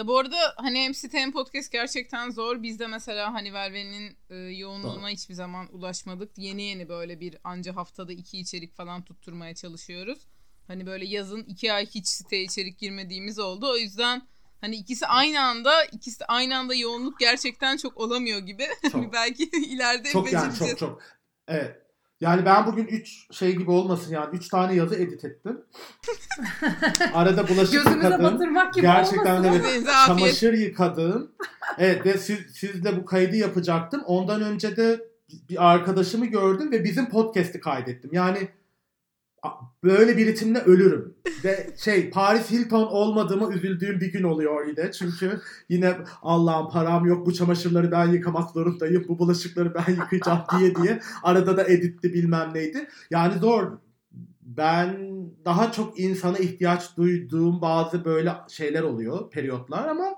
[0.00, 2.62] Ya bu arada hani MCTM podcast gerçekten zor.
[2.62, 5.08] Biz de mesela hani Velve'nin e, yoğunluğuna Doğru.
[5.08, 6.38] hiçbir zaman ulaşmadık.
[6.38, 10.18] Yeni yeni böyle bir anca haftada iki içerik falan tutturmaya çalışıyoruz.
[10.66, 13.70] Hani böyle yazın iki ay hiç siteye içerik girmediğimiz oldu.
[13.70, 14.22] O yüzden
[14.60, 18.66] hani ikisi aynı anda ikisi aynı anda yoğunluk gerçekten çok olamıyor gibi.
[18.92, 19.12] Çok.
[19.12, 21.02] Belki ileride Çok yani çok çok.
[21.48, 21.89] Evet.
[22.20, 25.60] Yani ben bugün 3 şey gibi olmasın yani 3 tane yazı edit ettim.
[27.14, 28.24] Arada bulaşık Gözümüze yıkadım.
[28.24, 29.62] batırmak gibi Gerçekten olmasın.
[29.64, 29.86] evet.
[30.06, 31.30] Çamaşır yıkadım.
[31.78, 34.02] Evet ve siz, sizle bu kaydı yapacaktım.
[34.06, 35.00] Ondan önce de
[35.50, 38.10] bir arkadaşımı gördüm ve bizim podcast'i kaydettim.
[38.12, 38.48] Yani
[39.84, 41.14] böyle bir ritimle ölürüm.
[41.44, 44.92] Ve şey Paris Hilton olmadığıma üzüldüğüm bir gün oluyor yine.
[44.92, 49.04] Çünkü yine Allah'ım param yok bu çamaşırları ben yıkamak zorundayım.
[49.08, 51.00] Bu bulaşıkları ben yıkayacağım diye diye.
[51.22, 52.88] Arada da editti bilmem neydi.
[53.10, 53.78] Yani zor.
[54.42, 55.10] Ben
[55.44, 60.14] daha çok insana ihtiyaç duyduğum bazı böyle şeyler oluyor, periyotlar ama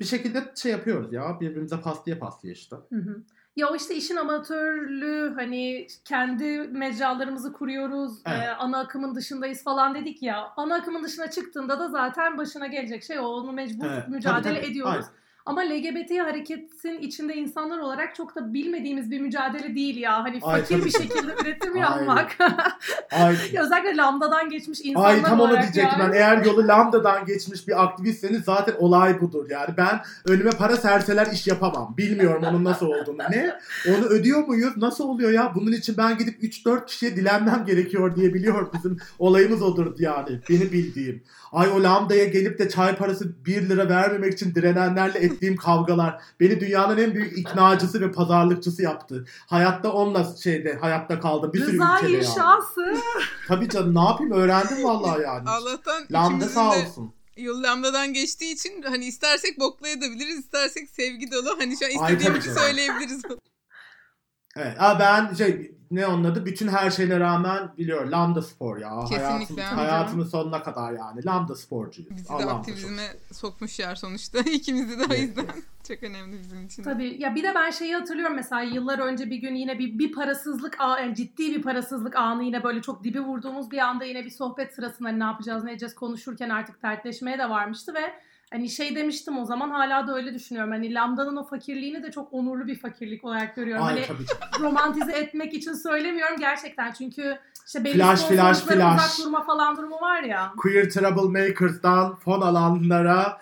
[0.00, 2.76] bir şekilde şey yapıyoruz ya birbirimize paslaya paslaya işte.
[2.88, 3.22] Hı hı.
[3.56, 8.42] Ya işte işin amatörlüğü hani kendi mecralarımızı kuruyoruz, Evet.
[8.42, 10.52] e, ana akımın dışındayız falan dedik ya.
[10.56, 13.22] Ana akımın dışına çıktığında da zaten başına gelecek şey o.
[13.22, 14.70] Onu mecbur Evet, mücadele tabii, tabii.
[14.70, 14.94] ediyoruz.
[14.94, 15.25] Aynen.
[15.46, 20.24] Ama LGBT hareketin içinde insanlar olarak çok da bilmediğimiz bir mücadele değil ya.
[20.24, 21.02] Hani Ay, fakir tabii bir ki.
[21.02, 22.36] şekilde üretim yapmak.
[23.12, 26.12] Ay, Ya Özellikle lambdadan geçmiş insanlar ay tam onu olarak diyecektim yani.
[26.12, 26.16] ben.
[26.18, 29.74] Eğer yolu lambdadan geçmiş bir aktivistseniz zaten olay budur yani.
[29.76, 31.94] Ben önüme para serseler iş yapamam.
[31.98, 33.18] Bilmiyorum onun nasıl olduğunu.
[33.30, 33.54] Ne?
[33.88, 34.76] Onu ödüyor muyuz?
[34.76, 35.52] Nasıl oluyor ya?
[35.54, 40.40] Bunun için ben gidip 3-4 kişiye dilenmem gerekiyor diye biliyor bizim olayımız odur yani.
[40.50, 41.22] Beni bildiğim.
[41.52, 46.60] Ay o lambdaya gelip de çay parası 1 lira vermemek için direnenlerle ettiğim kavgalar beni
[46.60, 49.24] dünyanın en büyük iknacısı ve pazarlıkçısı yaptı.
[49.46, 51.52] Hayatta onunla şeyde hayatta kaldım.
[51.52, 52.24] Bir sürü Rıza ülkede yani.
[52.24, 52.96] inşası.
[53.48, 55.48] Tabii canım ne yapayım öğrendim vallahi yani.
[55.48, 57.12] Allah'tan Lambda sağ olsun.
[57.36, 61.56] yol lambdadan geçtiği için hani istersek boklayabiliriz, istersek sevgi dolu.
[61.58, 63.22] Hani şu an istediğimizi söyleyebiliriz.
[64.56, 64.76] Evet.
[64.78, 66.46] Aa, ben şey ne onun adı?
[66.46, 68.06] Bütün her şeyine rağmen biliyor.
[68.06, 69.00] Lambda spor ya.
[69.08, 69.62] Kesinlikle.
[69.62, 71.24] Hayatım, hayatımın sonuna kadar yani.
[71.26, 72.10] Lambda sporcuyuz.
[72.10, 74.38] Bizi de Allah'ım da aktivizme çok- sokmuşlar sonuçta.
[74.50, 75.46] İkimizi de o Evet, yüzden
[75.88, 76.82] çok önemli bizim için.
[76.82, 80.12] Tabii ya bir de ben şeyi hatırlıyorum mesela yıllar önce bir gün yine bir bir
[80.12, 84.24] parasızlık a- yani ciddi bir parasızlık anı yine böyle çok dibi vurduğumuz bir anda yine
[84.24, 88.12] bir sohbet sırasında hani ne yapacağız ne edeceğiz konuşurken artık dertleşmeye de varmıştı ve
[88.52, 90.72] hani şey demiştim o zaman hala da öyle düşünüyorum.
[90.72, 93.84] Hani Lambda'nın o fakirliğini de çok onurlu bir fakirlik olarak görüyorum.
[93.84, 94.16] Ay hani
[94.60, 98.94] romantize etmek için söylemiyorum gerçekten çünkü işte belli Flash, flash, flash.
[98.94, 100.52] uzak durma falan durumu var ya.
[100.56, 103.40] Queer Troublemakers'dan fon alanlara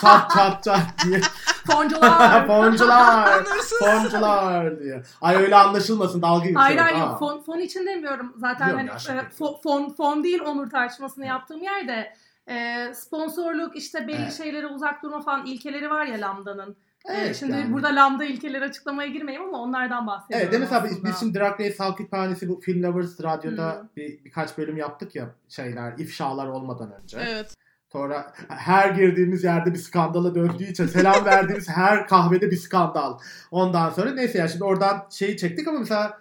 [0.00, 1.20] çat çat çat diye.
[1.66, 2.46] Foncular.
[2.46, 3.44] Foncular.
[3.78, 5.02] Foncular diye.
[5.20, 6.62] Ay öyle anlaşılmasın dalga geçiyorum.
[6.62, 8.32] Hayır hayır fon, fon için demiyorum.
[8.36, 12.12] Zaten hani ya, e, fo- fon, fon değil onur tartışmasını yaptığım yerde
[12.48, 14.32] e, sponsorluk işte belli Evet.
[14.32, 16.76] şeylere uzak durma falan ilkeleri var ya Lambda'nın.
[17.08, 17.72] Evet, şimdi yani.
[17.72, 20.42] burada Lambda ilkeleri açıklamaya girmeyeyim ama onlardan bahsediyorum.
[20.44, 21.08] Evet de mesela biz, aslında.
[21.08, 23.88] biz şimdi Drag Race Halk Kütüphanesi bu Film Lovers radyoda Hı.
[23.96, 27.18] bir, birkaç bölüm yaptık ya şeyler ifşalar olmadan önce.
[27.20, 27.54] Evet.
[27.92, 33.18] Sonra her girdiğimiz yerde bir skandala döndüğü için selam verdiğimiz her kahvede bir skandal.
[33.50, 36.20] Ondan sonra neyse ya şimdi oradan şeyi çektik ama mesela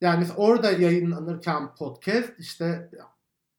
[0.00, 2.90] yani mesela orada yayınlanırken podcast işte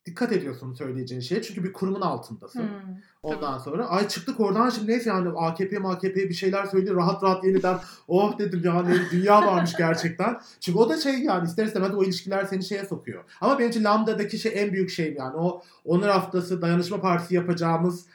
[0.05, 2.61] dikkat ediyorsun söyleyeceğin şeye çünkü bir kurumun altındasın.
[2.61, 2.97] Hmm.
[3.25, 7.43] Ondan sonra ay çıktık oradan şimdi neyse yani AKP AKP bir şeyler söylüyor rahat rahat
[7.43, 10.39] yeniden oh dedim yani dünya varmış gerçekten.
[10.59, 13.23] Çünkü o da şey yani ister istemez o ilişkiler seni şeye sokuyor.
[13.41, 18.05] Ama için Lambda'daki şey en büyük şey yani o Onur Haftası Dayanışma Partisi yapacağımız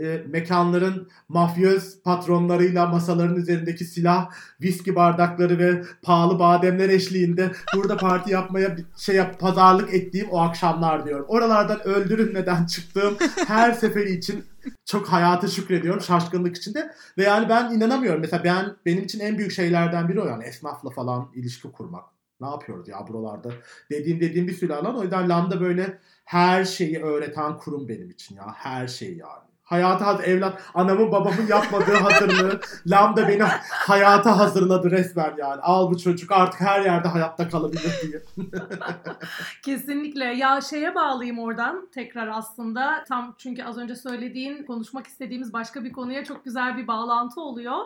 [0.00, 4.30] e, mekanların mafyöz patronlarıyla masaların üzerindeki silah,
[4.62, 11.06] viski bardakları ve pahalı bademler eşliğinde burada parti yapmaya şey yap, pazarlık ettiğim o akşamlar
[11.06, 11.26] diyorum.
[11.28, 14.44] Oralardan öldürülmeden çıktığım her seferi için
[14.84, 18.20] çok hayata şükrediyorum şaşkınlık içinde ve yani ben inanamıyorum.
[18.20, 22.04] Mesela ben benim için en büyük şeylerden biri o yani esnafla falan ilişki kurmak.
[22.40, 23.52] Ne yapıyoruz ya buralarda?
[23.90, 24.96] Dediğim dediğim bir sürü alan.
[24.98, 28.46] O yüzden Lambda böyle her şeyi öğreten kurum benim için ya.
[28.54, 29.49] Her şeyi yani.
[29.70, 35.60] Hayata hazır evlat anamın babamın yapmadığı hazırlığı lambda beni hayata hazırladı resmen yani.
[35.60, 38.22] Al bu çocuk artık her yerde hayatta kalabilir diye.
[39.62, 40.24] Kesinlikle.
[40.24, 43.04] Ya şeye bağlayayım oradan tekrar aslında.
[43.08, 47.78] Tam çünkü az önce söylediğin konuşmak istediğimiz başka bir konuya çok güzel bir bağlantı oluyor.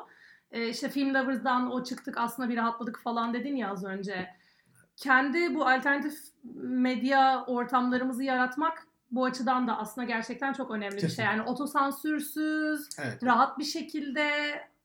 [0.53, 4.29] Ee, işte Film Lovers'dan o çıktık aslında bir rahatladık falan dedin ya az önce.
[4.97, 6.15] Kendi bu alternatif
[6.63, 11.25] medya ortamlarımızı yaratmak bu açıdan da aslında gerçekten çok önemli bir şey.
[11.25, 13.25] Yani otosansürsüz, Evet.
[13.25, 14.31] rahat bir şekilde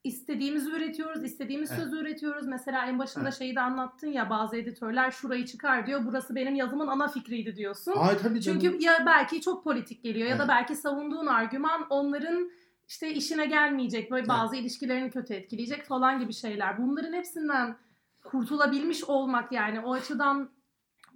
[0.03, 1.81] istediğimizi üretiyoruz, istediğimiz Evet.
[1.81, 2.47] sözü üretiyoruz.
[2.47, 3.37] Mesela en başında Evet.
[3.37, 6.01] şeyi de anlattın ya bazı editörler şurayı çıkar diyor.
[6.05, 7.93] Burası benim yazımın ana fikriydi diyorsun.
[7.97, 8.59] Ay tabii canım.
[8.59, 10.49] Çünkü ya belki çok politik geliyor ya da Evet.
[10.49, 12.51] belki savunduğun argüman onların
[12.87, 14.29] işte işine gelmeyecek, böyle Evet.
[14.29, 16.77] bazı ilişkilerini kötü etkileyecek falan gibi şeyler.
[16.77, 17.75] Bunların hepsinden
[18.23, 20.49] kurtulabilmiş olmak yani o açıdan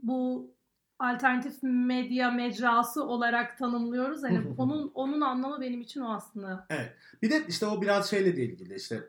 [0.04, 0.52] bu
[1.00, 4.24] alternatif medya mecrası olarak tanımlıyoruz.
[4.24, 6.68] Hani onun onun anlamı benim için o aslında.
[7.22, 9.08] Bir de işte o biraz şeyle de ilgili işte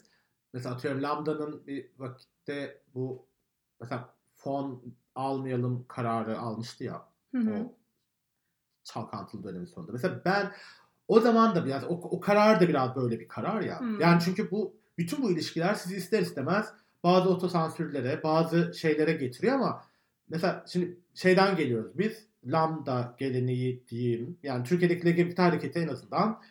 [0.52, 3.26] mesela atıyorum Lambda'nın bir vakitte bu
[3.80, 4.82] mesela fon
[5.14, 7.74] almayalım kararı almıştı ya o
[8.84, 9.92] çalkantılı dönemin sonunda.
[9.92, 10.52] Mesela ben
[11.08, 13.80] o zaman da biraz o, o karar da biraz böyle bir karar ya.
[13.80, 14.00] Hmm.
[14.00, 16.72] Yani çünkü bu bütün bu ilişkiler sizi ister istemez
[17.04, 19.84] bazı otosansürlere, bazı şeylere getiriyor ama
[20.28, 24.38] mesela şimdi şeyden geliyoruz biz lambda geleneği diyeyim.
[24.42, 26.42] Yani Türkiye'deki LGBT hareketi en azından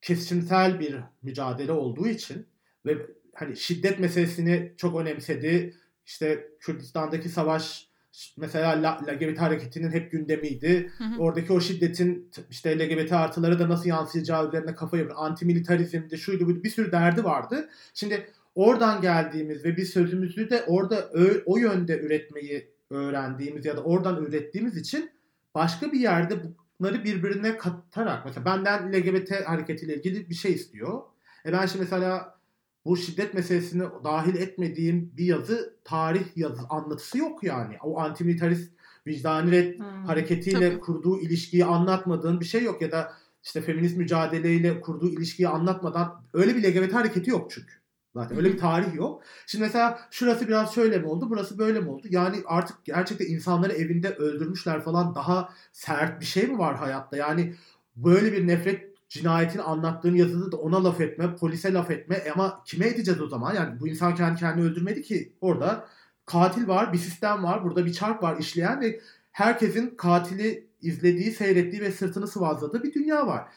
[0.00, 2.46] kesişimsel bir mücadele olduğu için
[2.86, 2.96] ve
[3.34, 5.74] hani şiddet meselesini çok önemsedi.
[6.06, 7.90] İşte Kürdistan'daki savaş
[8.36, 10.90] mesela La- LGBT hareketinin hep gündemiydi.
[10.98, 11.18] Hı hı.
[11.18, 15.16] Oradaki o şiddetin işte LGBT artıları da nasıl yansıyacağı üzerine kafa yapıyor.
[15.18, 17.68] Antimilitarizmdi, şuydu buydu bir sürü derdi vardı.
[17.94, 21.10] Şimdi oradan geldiğimiz ve biz sözümüzü de orada
[21.46, 25.10] o yönde üretmeyi öğrendiğimiz ya da oradan ürettiğimiz için
[25.54, 26.34] başka bir yerde
[26.80, 31.02] bunları birbirine katarak mesela benden LGBT hareketiyle ilgili bir şey istiyor.
[31.46, 32.38] E ben şimdi mesela
[32.84, 37.76] bu şiddet meselesini dahil etmediğim bir yazı tarih yazı anlatısı yok yani.
[37.82, 38.72] O antimilitarist
[39.06, 40.04] vicdani red Hmm.
[40.04, 40.80] hareketiyle Tabii.
[40.80, 43.12] kurduğu ilişkiyi anlatmadığın bir şey yok ya da
[43.44, 47.72] işte feminist mücadeleyle kurduğu ilişkiyi anlatmadan öyle bir LGBT hareketi yok çünkü.
[48.14, 49.22] Zaten öyle bir tarih yok.
[49.46, 52.06] Şimdi mesela şurası biraz şöyle mi oldu, burası böyle mi oldu?
[52.10, 57.16] Yani artık gerçekten insanları evinde öldürmüşler falan daha sert bir şey mi var hayatta?
[57.16, 57.54] Yani
[57.96, 62.62] böyle bir nefret cinayetini anlattığın yazıda da ona laf etme, polise laf etme E ama
[62.64, 63.54] kime edeceğiz o zaman?
[63.54, 65.32] Yani bu insan kendi kendini öldürmedi ki.
[65.40, 65.88] Orada
[66.26, 69.00] katil var, bir sistem var, burada bir çark var işleyen ve
[69.32, 73.48] herkesin katili izlediği, seyrettiği ve sırtını sıvazladığı bir dünya var.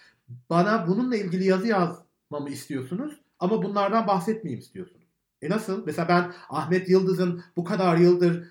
[0.49, 5.07] Bana bununla ilgili yazı yazmamı istiyorsunuz ama bunlardan bahsetmeyeyim istiyorsunuz.
[5.41, 5.85] E nasıl?
[5.85, 8.47] Mesela ben Ahmet Yıldız'ın bu kadar yıldır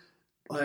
[0.50, 0.62] e,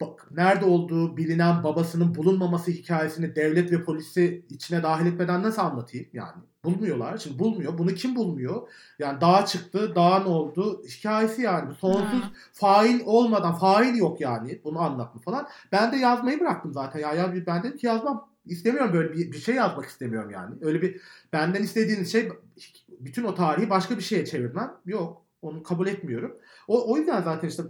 [0.00, 6.06] bak, nerede olduğu bilinen babasının bulunmaması hikayesini devlet ve polisi içine dahil etmeden nasıl anlatayım
[6.12, 6.42] yani?
[6.64, 7.18] Bulmuyorlar.
[7.18, 7.78] Şimdi bulmuyor.
[7.78, 8.68] Bunu kim bulmuyor?
[8.98, 10.82] Yani dağa çıktı, dağa ne oldu?
[10.88, 11.74] Hikayesi yani.
[11.74, 12.30] Sonsuz Hı.
[12.52, 14.60] fail olmadan, fail yok yani.
[14.64, 15.48] Bunu anlatma falan.
[15.72, 17.00] Ben de yazmayı bıraktım zaten.
[17.00, 18.29] Ya, ya ben dedim ki yazmam.
[18.50, 20.54] İstemiyorum böyle bir, bir şey yazmak istemiyorum yani.
[20.60, 21.00] Öyle bir
[21.32, 22.28] benden istediğiniz şey
[22.88, 24.72] bütün o tarihi başka bir şeye çevirmem.
[24.86, 25.26] Yok.
[25.42, 26.36] Onu kabul etmiyorum.
[26.68, 27.62] O, o yüzden zaten işte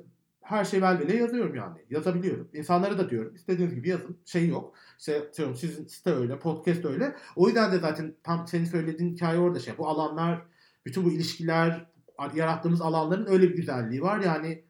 [0.43, 1.79] her şey velvele yazıyorum yani.
[1.91, 2.49] Yazabiliyorum.
[2.53, 3.35] İnsanlara da diyorum.
[3.35, 4.19] İstediğiniz gibi yazın.
[4.25, 4.75] Şey yok.
[4.99, 7.17] İşte atıyorum sizin site öyle, podcast öyle.
[7.37, 9.79] O yüzden de zaten tam senin söylediğin hikaye orada şey.
[9.79, 10.43] Bu alanlar,
[10.87, 11.87] bütün bu ilişkiler,
[12.35, 14.21] yarattığımız alanların öyle bir güzelliği var.
[14.21, 14.65] Yani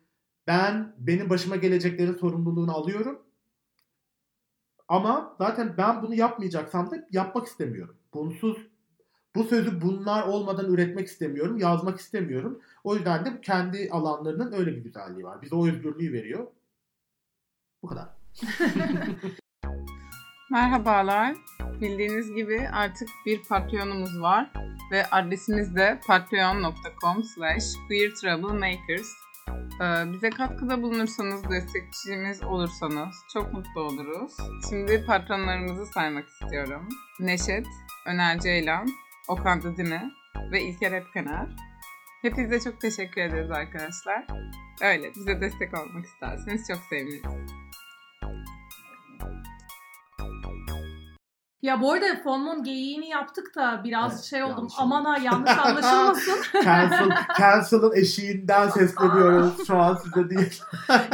[0.47, 3.19] ben benim başıma geleceklerin sorumluluğunu alıyorum.
[4.91, 7.97] Ama zaten ben bunu yapmayacaksam da yapmak istemiyorum.
[8.15, 8.57] Bunsuz
[9.35, 12.61] bu sözü bunlar olmadan üretmek istemiyorum, yazmak istemiyorum.
[12.85, 15.43] O yüzden de kendi alanlarının öyle bir güzelliği var.
[15.43, 16.47] Bize o özgürlüğü veriyor.
[17.83, 18.09] Bu kadar.
[20.51, 21.37] Merhabalar.
[21.81, 24.53] Bildiğiniz gibi artık bir Patreon'umuz var
[24.93, 29.09] ve adresimiz de patreon.com slash queertroublemakers.
[29.81, 34.33] Ee, Bize katkıda bulunursanız, destekçimiz olursanız çok mutlu oluruz.
[34.71, 36.89] Şimdi patronlarımızı saymak istiyorum.
[37.21, 37.67] Neşet,
[38.07, 38.89] Öner Ceylan,
[39.29, 40.11] Okan Didime
[40.53, 41.49] ve İlker Epkener.
[42.23, 44.27] Hepinize çok teşekkür ederiz arkadaşlar.
[44.83, 47.53] Öyle bize destek olmak isterseniz çok seviniriz.
[51.63, 54.69] Ya bu arada Fonmon geyiğini yaptık da biraz Evet, şey oldum.
[54.79, 56.35] Aman ha yanlış anlaşılmasın.
[56.65, 60.63] Cancel, cancel'ın eşiğinden sesleniyoruz şu an size değil.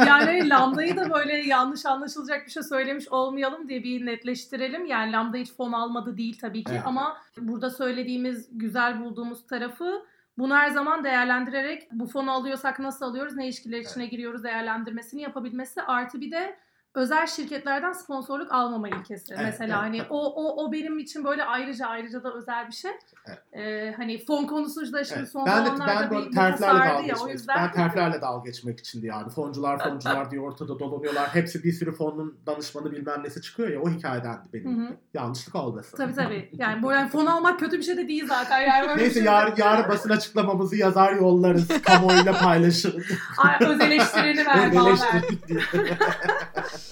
[0.07, 4.85] yani Lambda'yı da böyle yanlış anlaşılacak bir şey söylemiş olmayalım diye bir netleştirelim.
[4.85, 6.81] Yani Lambda hiç fon almadı değil tabii ki Evet.
[6.85, 10.05] ama burada söylediğimiz güzel bulduğumuz tarafı
[10.37, 15.81] bunu her zaman değerlendirerek bu fonu alıyorsak nasıl alıyoruz, ne ilişkiler içine giriyoruz değerlendirmesini yapabilmesi.
[15.81, 16.57] Artı bir de
[16.95, 19.33] özel şirketlerden sponsorluk almama ilkesi.
[19.33, 20.07] Evet, Mesela evet, hani evet.
[20.09, 22.91] o o o benim için böyle ayrıca ayrıca da özel bir şey.
[23.25, 23.39] Evet.
[23.53, 25.31] Ee, hani fon konusu da şimdi Evet.
[25.31, 27.55] son Ben de zamanlarda ben bir, terflerle dalga ya geçmek yüzden.
[27.57, 29.29] Ben terflerle dalga geçmek içindi yani.
[29.29, 31.35] Foncular foncular diye ortada dolanıyorlar.
[31.35, 33.81] Hepsi bir sürü fonun danışmanı bilmem nesi çıkıyor ya.
[33.81, 34.77] O hikayedendi benim.
[34.77, 34.97] Hı hı.
[35.13, 35.97] Yanlışlık olmasın.
[35.97, 36.49] Tabii tabii.
[36.53, 38.61] Yani bu yani fon almak kötü bir şey de değil zaten.
[38.61, 41.67] Yani Neyse şey yarın, yarın basın açıklamamızı yazar yollarız.
[41.81, 43.05] Kamuoyuyla paylaşırız.
[43.37, 44.71] Ay, öz eleştirini ver.
[44.71, 45.59] Eleştirdik diye.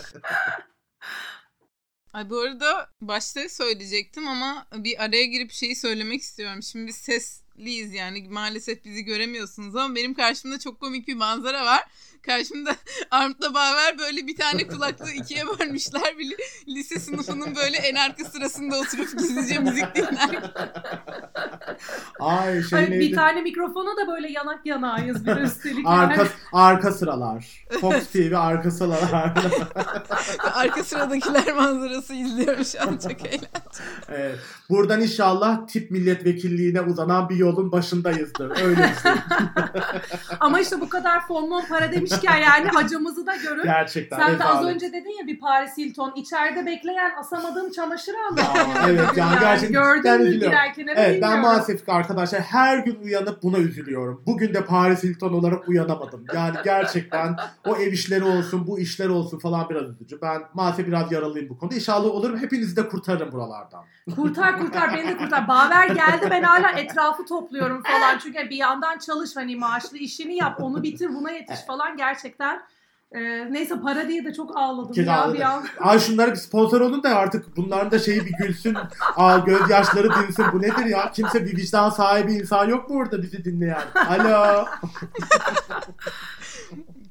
[2.13, 6.63] Ay bu arada başta söyleyecektim ama bir araya girip şeyi söylemek istiyorum.
[6.63, 7.05] Şimdi biz
[7.57, 11.83] sesliyiz yani maalesef bizi göremiyorsunuz ama benim karşımda çok komik bir manzara var.
[12.21, 12.75] Karşımda
[13.11, 16.17] Armut'la Baver böyle bir tane kulaklığı ikiye bölmüşler.
[16.19, 16.37] Bir li-
[16.75, 20.51] lise sınıfının böyle en arka sırasında oturup gizlice müzik dinler.
[22.19, 22.99] Ay şey Ay, neydi?
[22.99, 25.85] bir tane mikrofona da böyle yanak yanağıyız bir üstelik.
[25.85, 25.87] yani.
[25.87, 27.65] Arka, arka sıralar.
[27.81, 29.33] Fox TV arka sıralar.
[30.53, 33.47] arka sıradakiler manzarası izliyorum şu an çok eğlenceli.
[34.09, 34.39] Evet.
[34.69, 38.63] Buradan inşallah tip milletvekilliğine uzanan bir yolun başındayızdır.
[38.63, 39.11] Öyle bir şey.
[40.39, 43.63] Ama işte bu kadar fonlon para demişken yani acımızı da görün.
[43.63, 44.17] Gerçekten.
[44.17, 48.59] Sen de az önce dedin ya bir Paris Hilton içeride bekleyen asamadığım çamaşırı anlattın.
[48.59, 51.41] Aa, evet, yani gerçekten Gördün ben mü girerken eve Evet ben bilmiyorum.
[51.41, 54.23] maalesef ki arkadaşlar her gün uyanıp buna üzülüyorum.
[54.25, 56.25] Bugün de Paris Hilton olarak uyanamadım.
[56.33, 60.21] Yani gerçekten o ev işleri olsun bu işler olsun falan biraz üzücü.
[60.21, 61.75] Ben maalesef biraz yaralıyım bu konuda.
[61.75, 63.83] İnşallah olurum hepinizi de kurtarırım buralardan.
[64.15, 65.47] Kurtar kurtar beni de kurtar.
[65.47, 68.17] Baver geldi ben hala etrafı topluyorum falan.
[68.23, 72.61] Çünkü bir yandan çalış hani maaşlı işini yap onu bitir buna yetiş falan gerçekten.
[73.11, 75.33] Ee, neyse para diye de çok ağladım Kedi ya ağladı.
[75.37, 75.65] bir an.
[75.79, 78.77] Ay şunlara bir sponsor olun da artık bunların da şeyi bir gülsün.
[79.15, 80.45] Aa gözyaşları dinsin.
[80.53, 81.11] Bu nedir ya?
[81.11, 83.83] Kimse bir vicdan sahibi insan yok mu orada bizi dinleyen?
[84.09, 84.65] Alo.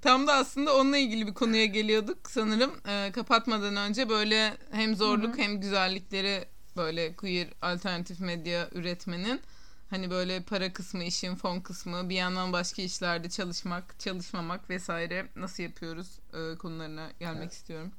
[0.02, 2.70] Tam da aslında onunla ilgili bir konuya geliyorduk sanırım.
[2.88, 6.44] Ee, kapatmadan önce böyle hem zorluk Hı hem güzellikleri
[6.76, 9.40] böyle queer alternatif medya üretmenin
[9.94, 15.62] hani böyle para kısmı, işin fon kısmı, bir yandan başka işlerde çalışmak, çalışmamak vesaire nasıl
[15.62, 17.52] yapıyoruz e, konularına gelmek Evet.
[17.52, 17.92] istiyorum.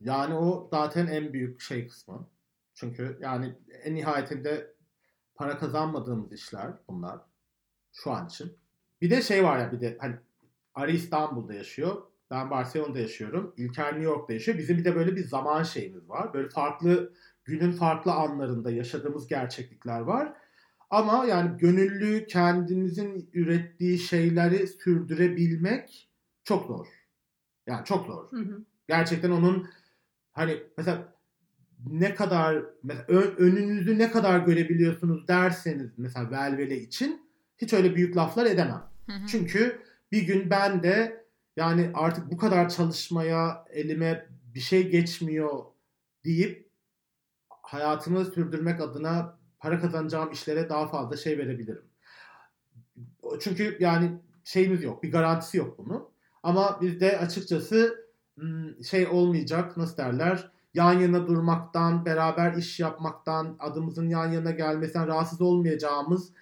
[0.00, 2.28] Yani o zaten en büyük şey kısmı.
[2.74, 4.74] Çünkü yani en nihayetinde
[5.34, 7.20] para kazanmadığımız işler bunlar.
[7.92, 8.58] Şu an için.
[9.00, 10.16] Bir de şey var ya bir de hani
[10.74, 12.02] Ari İstanbul'da yaşıyor.
[12.30, 13.54] Ben Barcelona'da yaşıyorum.
[13.56, 14.58] İlker New York'ta yaşıyor.
[14.58, 16.34] Bizim bir de böyle bir zaman şeyimiz var.
[16.34, 17.12] Böyle farklı
[17.48, 20.32] günün farklı anlarında yaşadığımız gerçeklikler var.
[20.90, 26.10] Ama yani gönüllü kendimizin ürettiği şeyleri sürdürebilmek
[26.44, 26.86] çok zor.
[27.66, 28.64] Yani çok zor Hı hı.
[28.88, 29.68] gerçekten onun
[30.32, 31.14] hani mesela
[31.86, 37.22] ne kadar mesela ön- önünüzü ne kadar görebiliyorsunuz derseniz mesela velvele için
[37.58, 38.84] hiç öyle büyük laflar edemem.
[39.06, 39.26] Hı hı.
[39.26, 39.78] Çünkü
[40.12, 41.24] bir gün ben de
[41.56, 45.64] yani artık bu kadar çalışmaya elime bir şey geçmiyor
[46.24, 46.67] deyip
[47.68, 51.84] hayatımı sürdürmek adına para kazanacağım işlere daha fazla şey verebilirim.
[53.40, 56.08] Çünkü yani şeyimiz yok, bir garantisi yok bunun.
[56.42, 58.04] Ama bizde açıkçası
[58.38, 60.52] hmm, şey olmayacak, nasıl derler?
[60.74, 66.32] Yan yana durmaktan, beraber iş yapmaktan, adımızın yan yana gelmesinden rahatsız olmayacağımız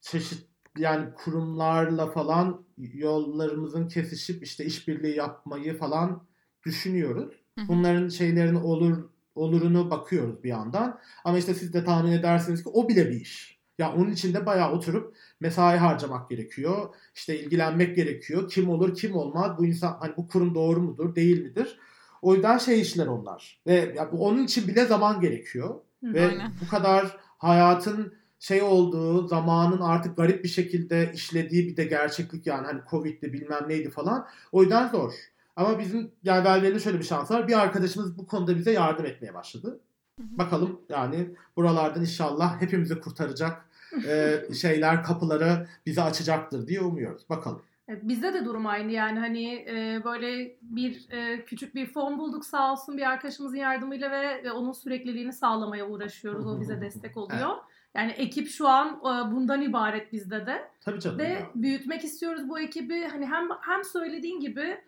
[0.00, 0.46] çeşit
[0.78, 6.22] yani kurumlarla falan yollarımızın kesişip işte işbirliği yapmayı falan
[6.66, 7.34] düşünüyoruz.
[7.68, 10.98] Bunların şeylerini olur olurunu bakıyoruz bir yandan.
[11.24, 13.56] Ama işte siz de tahmin edersiniz ki o bile bir iş.
[13.78, 16.94] Ya onun için de bayağı oturup mesai harcamak gerekiyor.
[17.14, 18.48] İşte ilgilenmek gerekiyor.
[18.50, 19.58] Kim olur, kim olmaz?
[19.58, 21.78] Bu insan hani bu kurum doğru mudur, değil midir?
[22.22, 23.60] O yüzden şey işler onlar.
[23.66, 25.74] Ve ya bu- onun için bile zaman gerekiyor.
[26.04, 26.14] Hı.
[26.14, 26.52] Ve Aynen.
[26.64, 32.66] bu kadar hayatın şey olduğu, zamanın artık garip bir şekilde işlediği bir de gerçeklik yani
[32.66, 34.26] hani Covid'di bilmem neydi falan.
[34.52, 35.12] O yüzden zor.
[35.56, 37.48] Ama bizim yani Velvel'in şöyle bir şansı var.
[37.48, 39.80] Bir arkadaşımız bu konuda bize yardım etmeye başladı.
[40.18, 43.66] Bakalım yani buralardan inşallah hepimizi kurtaracak
[44.08, 47.28] e, şeyler, kapıları bize açacaktır diye umuyoruz.
[47.30, 47.62] Bakalım.
[47.88, 52.44] Evet, Bizde de durum aynı yani hani e, böyle bir e, küçük bir fon bulduk
[52.44, 56.46] sağ olsun bir arkadaşımızın yardımıyla ve, ve onun sürekliliğini sağlamaya uğraşıyoruz.
[56.46, 57.56] O bize destek oluyor.
[57.94, 60.68] Yani ekip şu an e, bundan ibaret bizde de.
[60.80, 61.18] Tabii canım.
[61.18, 61.50] Ve ya.
[61.54, 63.04] büyütmek istiyoruz bu ekibi.
[63.04, 64.78] Hani hem hem söylediğin gibi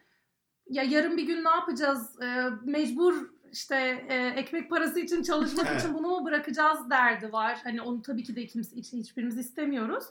[0.69, 2.23] ya yarın bir gün ne yapacağız?
[2.23, 3.15] E, mecbur
[3.53, 5.81] işte e, ekmek parası için çalışmak Evet.
[5.81, 7.61] için bunu mu bırakacağız derdi var.
[7.65, 10.05] Hani onu tabii ki de kimse için hiçbirimiz istemiyoruz.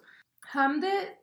[0.45, 1.19] Hem de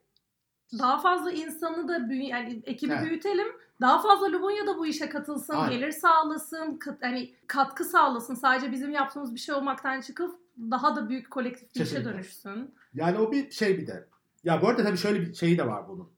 [0.79, 3.05] daha fazla insanı da büyü yani ekibi Evet.
[3.05, 3.47] büyütelim.
[3.81, 5.71] Daha fazla Lubunya da bu işe katılsın, Aynen.
[5.71, 8.35] gelir sağlasın, kat, hani katkı sağlasın.
[8.35, 12.75] Sadece bizim yaptığımız bir şey olmaktan çıkıp daha da büyük kolektif bir işe dönüşsün.
[12.93, 14.07] Yani o bir şey bir de.
[14.43, 16.09] Ya bu arada tabii şöyle bir şeyi de var bunun.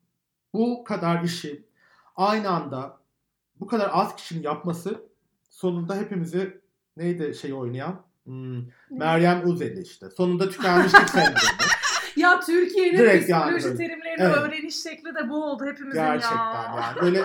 [0.53, 1.65] Bu kadar işi
[2.15, 2.97] aynı anda
[3.59, 5.01] bu kadar az kişinin yapması
[5.49, 6.61] sonunda hepimizi
[6.97, 8.01] neydi şey oynayan?
[8.23, 10.09] Hmm, Meryem Uzeli işte.
[10.09, 11.37] Sonunda tükenmişlik sendromu.
[12.17, 13.77] Ya Türkiye'nin Direkt psikoloji yani.
[13.77, 14.37] terimlerini Evet.
[14.37, 16.81] öğreniş şekli de bu oldu hepimizin Gerçekten ya.
[16.81, 17.01] yani.
[17.01, 17.23] Böyle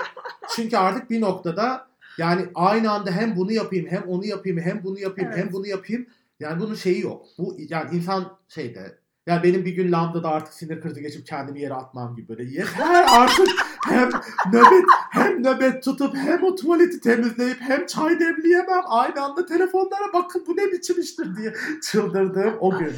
[0.57, 1.87] çünkü artık bir noktada
[2.19, 5.45] yani aynı anda hem bunu yapayım hem onu yapayım hem bunu yapayım Evet.
[5.45, 6.07] hem bunu yapayım.
[6.41, 7.27] Yani bunun şeyi yok.
[7.39, 11.61] Bu yani insan şeyde yani benim bir gün lambda da artık sinir krizi geçip kendimi
[11.61, 13.49] yere atmam gibi böyle yeter artık
[13.89, 14.11] hem
[14.53, 20.45] nöbet hem nöbet tutup hem o tuvaleti temizleyip hem çay demleyemem aynı anda telefonlara bakın
[20.47, 22.93] bu ne biçim iştir diye çıldırdığım o gün.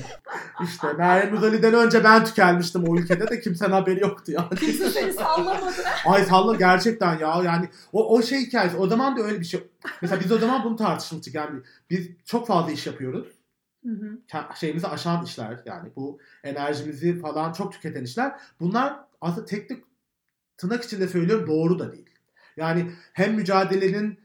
[0.64, 4.54] İşte Meryem Uzali'den önce ben tükenmiştim o ülkede de kimsenin haberi yoktu yani.
[4.60, 5.72] Kimse seni sallamadı.
[6.06, 9.60] Ay salla gerçekten ya yani o, o şey hikayesi o zaman da öyle bir şey.
[10.02, 11.60] Mesela biz o zaman bunu tartışmıştık yani
[11.90, 13.26] biz çok fazla iş yapıyoruz.
[13.84, 14.18] Hı
[14.60, 18.32] Şeyimizi aşan işler yani bu enerjimizi falan çok tüketen işler.
[18.60, 19.84] Bunlar aslında teknik
[20.56, 22.10] tırnak içinde söylüyorum doğru da değil.
[22.56, 24.18] Yani hem mücadelenin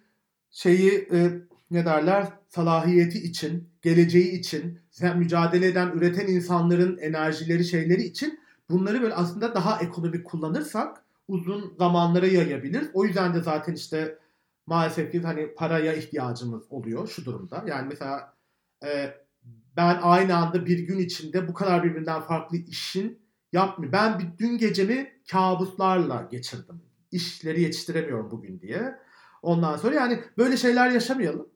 [0.51, 1.31] şeyi e,
[1.71, 8.39] ne derler salahiyeti için, geleceği için, hem mücadele eden, üreten insanların enerjileri, şeyleri için
[8.69, 12.89] bunları böyle aslında daha ekonomik kullanırsak uzun zamanlara yayabilir.
[12.93, 14.19] O yüzden de zaten işte
[14.65, 17.63] maalesef ki hani paraya ihtiyacımız oluyor şu durumda.
[17.67, 18.33] Yani mesela
[18.85, 19.13] e,
[19.79, 23.19] ben aynı anda bir gün içinde bu kadar birbirinden farklı işin
[23.53, 23.93] yapmıyor.
[23.93, 26.81] Ben bir dün gecemi kabuslarla geçirdim.
[27.11, 28.95] İşleri yetiştiremiyorum bugün diye.
[29.41, 31.49] Ondan sonra yani böyle şeyler yaşamayalım.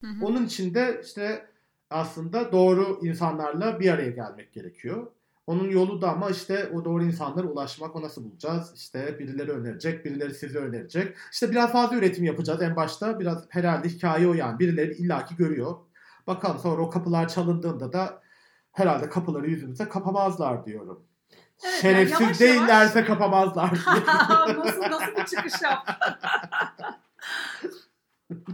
[0.00, 0.26] Hı hı.
[0.26, 1.46] Onun için de işte
[1.90, 5.06] aslında doğru insanlarla bir araya gelmek gerekiyor.
[5.46, 7.96] Onun yolu da ama işte o doğru insanlara ulaşmak.
[7.96, 8.72] O nasıl bulacağız?
[8.74, 11.16] İşte birileri önerecek, birileri size önerecek.
[11.32, 13.20] İşte biraz fazla üretim yapacağız en başta.
[13.20, 14.58] Biraz herhalde hikaye o yani.
[14.58, 15.85] Birileri illaki görüyor.
[16.26, 18.22] Bakalım sonra o kapılar çalındığında da
[18.72, 21.06] herhalde kapıları yüzümüze kapamazlar diyorum.
[21.64, 23.70] Evet, Şerefsiz yani yavaş değillerse kapamazlar.
[24.58, 25.94] nasıl nasıl bir çıkış yaptın?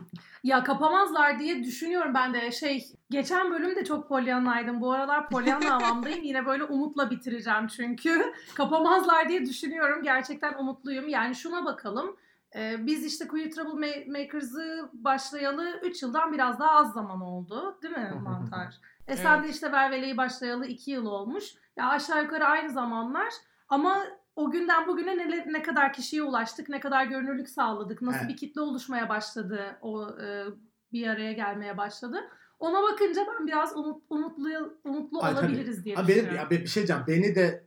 [0.45, 4.81] ya kapamazlar diye düşünüyorum ben de şey geçen bölümde çok polyanlaydım.
[4.81, 6.25] Bu aralar polyanla havamdayım.
[6.25, 8.33] Yine böyle umutla bitireceğim çünkü.
[8.55, 10.03] Kapamazlar diye düşünüyorum.
[10.03, 11.09] Gerçekten umutluyum.
[11.09, 12.16] Yani şuna bakalım.
[12.57, 17.78] Ee, biz işte Queer Troublemakers'ı başlayalı 3 yıldan biraz daha az zaman oldu.
[17.82, 18.74] Değil mi Mantar?
[19.09, 21.44] E sen de işte Vervele'yi başlayalı 2 yıl olmuş.
[21.76, 23.32] Ya aşağı yukarı aynı zamanlar.
[23.68, 24.03] Ama
[24.36, 28.28] o günden bugüne ne, ne kadar kişiye ulaştık, ne kadar görünürlük sağladık, nasıl Evet.
[28.28, 30.44] bir kitle oluşmaya başladı, o e,
[30.92, 32.20] bir araya gelmeye başladı.
[32.59, 35.46] Ona bakınca ben biraz umut, umutlu umutlu Ay, tabii.
[35.46, 36.36] olabiliriz diye Ha, benim, düşünüyorum.
[36.36, 37.03] ya bir şey diyeceğim.
[37.09, 37.64] Beni de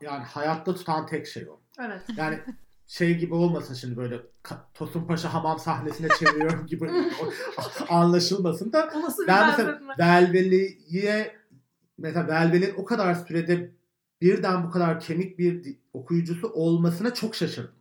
[0.00, 1.60] yani hayatta tutan tek şey o.
[1.80, 2.02] Evet.
[2.16, 2.38] Yani
[2.88, 4.20] şey gibi olmasın şimdi böyle
[4.74, 6.90] Tosun Paşa hamam sahnesine çeviriyorum gibi
[7.88, 8.90] anlaşılmasın da
[9.28, 9.80] ben mesela?
[9.98, 11.36] Velveli'ye
[11.98, 13.70] mesela Velveli'nin o kadar sürede
[14.20, 17.74] birden bu kadar kemik bir okuyucusu olmasına çok şaşırdım.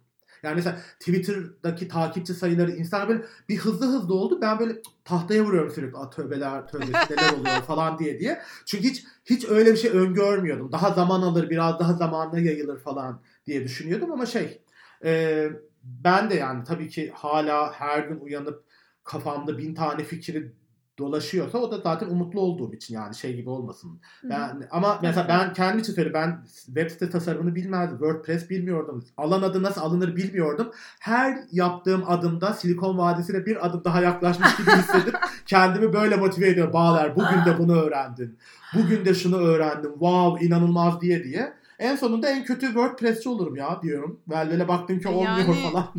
[0.44, 4.42] Yani mesela Twitter'daki takipçi sayıları Instagram böyle bir hızlı hızlı oldu.
[4.42, 5.98] Ben böyle tahtaya vuruyorum sürekli.
[5.98, 8.42] Aa, tövbeler tövbesi neler oluyor falan diye diye.
[8.66, 10.72] Çünkü hiç hiç öyle bir şey öngörmüyordum.
[10.72, 14.62] Daha zaman alır biraz daha zamanla yayılır falan diye düşünüyordum ama şey
[15.04, 15.48] e,
[15.84, 18.64] ben de yani tabii ki hala her gün uyanıp
[19.04, 20.54] kafamda bin tane fikri
[20.98, 24.02] dolaşıyorsa o da zaten umutlu olduğum için yani şey gibi olmasın.
[24.24, 27.98] Ben, ama mesela ben kendim için söyleyeyim ben web site tasarımını bilmezdim.
[27.98, 29.06] WordPress bilmiyordum.
[29.18, 30.72] Alan adı nasıl alınır bilmiyordum.
[31.00, 36.74] Her yaptığım adımda Silikon Vadisi'ne bir adım daha yaklaşmış gibi hissedip kendimi böyle motive ediyorum.
[36.74, 38.38] Bağlar bugün de bunu öğrendin.
[38.76, 39.92] Bugün de şunu öğrendim.
[39.92, 41.54] Wow inanılmaz diye diye.
[41.80, 44.22] En sonunda en kötü WordPress'çi olurum ya diyorum.
[44.28, 45.94] Velvele baktım ki olmuyor Yani- falan.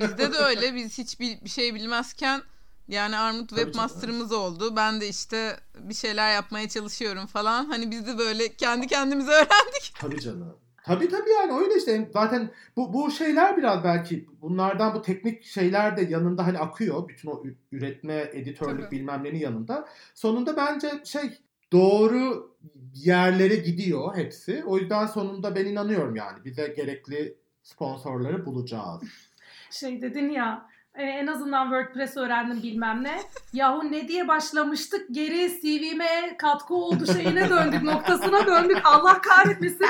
[0.00, 0.74] Bizde de öyle.
[0.74, 2.42] Biz hiç bir, şey bilmezken
[2.88, 4.76] yani Armut webmaster'ımız oldu.
[4.76, 7.64] Ben de işte bir şeyler yapmaya çalışıyorum falan.
[7.64, 9.94] Hani biz de böyle kendi kendimize öğrendik.
[10.00, 10.56] Tabii canım.
[10.84, 12.10] Tabii tabii yani öyle işte.
[12.12, 17.08] Zaten bu, bu şeyler biraz belki bunlardan bu teknik şeyler de yanında hani akıyor.
[17.08, 18.96] Bütün o üretme, editörlük Tabii.
[18.96, 19.88] bilmem nenin yanında.
[20.14, 21.38] Sonunda bence şey
[21.72, 22.52] doğru
[22.94, 24.62] yerlere gidiyor hepsi.
[24.66, 26.44] O yüzden sonunda ben inanıyorum yani.
[26.44, 29.02] Bize gerekli sponsorları bulacağız.
[29.70, 33.20] Şey dedin ya e, en azından WordPress öğrendim bilmem ne.
[33.52, 38.78] Yahu ne diye başlamıştık geri CV'me katkı oldu şeyine döndük noktasına döndük.
[38.84, 39.86] Allah kahretmesin.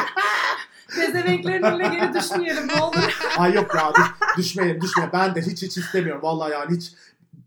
[0.97, 3.19] Pezevenklerin önüne geri düşmeyelim ne olur.
[3.39, 4.07] Ay yok ya düş,
[4.39, 5.13] düşmeyelim düşmeyelim.
[5.13, 6.23] Ben de hiç hiç istemiyorum.
[6.23, 6.93] Vallahi yani hiç.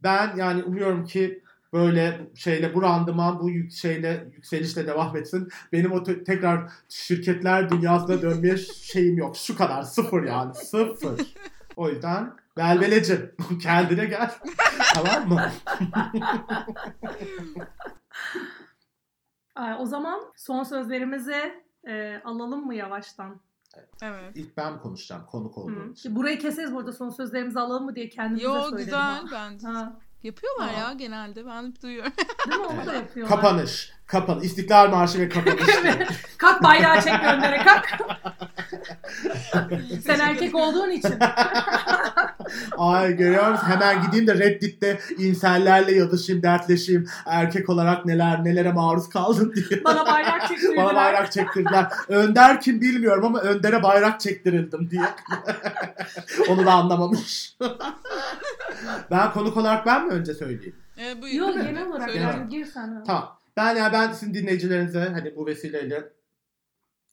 [0.04, 1.44] Ben yani umuyorum ki
[1.76, 5.50] böyle şeyle bu randıman bu yük, şeyle yükselişle devam etsin.
[5.72, 9.38] Benim o te- tekrar şirketler dünyasına dönmeye şeyim yok.
[9.38, 11.22] Şu kadar sıfır yani sıfır.
[11.76, 14.32] O yüzden Belbelecim kendine gel.
[14.94, 15.42] tamam mı?
[19.80, 23.42] O zaman son sözlerimizi e, alalım mı yavaştan?
[24.02, 24.32] Evet.
[24.36, 25.92] İlk ben konuşacağım konuk olduğum Hı.
[25.92, 26.16] için.
[26.16, 28.78] Burayı keseriz burada son sözlerimizi alalım mı diye kendimize Yo söyledim.
[28.86, 29.24] güzel ha.
[29.32, 29.68] bence.
[29.68, 30.00] Ha.
[30.26, 30.78] Yapıyorlar Aa.
[30.78, 31.46] ya genelde.
[31.46, 32.14] Ben duyuyorum.
[32.50, 32.68] Değil mi?
[32.68, 33.36] Onu da yapıyorlar.
[33.36, 33.92] Kapanış.
[34.08, 34.42] Kapan.
[34.42, 35.66] İstiklal Marşı ve kapanış.
[36.38, 37.88] kalk bayrağı çek göndere kalk.
[40.06, 41.20] Sen erkek olduğun için.
[42.78, 43.68] Ay görüyor musun?
[43.68, 47.08] Hemen gideyim de Reddit'te insellerle yazışayım, dertleşeyim.
[47.26, 49.84] Erkek olarak neler nelere maruz kaldım diye.
[49.84, 50.86] Bana bayrak çektirdiler.
[50.86, 51.88] Bana bayrak çektirdiler.
[52.08, 55.02] Önder kim bilmiyorum ama Önder'e bayrak çektirildim diye.
[56.50, 57.58] Onu da anlamamış.
[59.12, 60.76] ben konuk olarak ben mi önce söyleyeyim?
[60.98, 61.34] Ee, buyur.
[61.36, 62.24] Yok genel olarak Söyle.
[62.24, 62.88] yani gir sen.
[62.96, 63.04] ha.
[63.08, 63.38] Tamam.
[63.58, 66.04] Ben yani ben sizin dinleyicilerinize hani bu vesileyle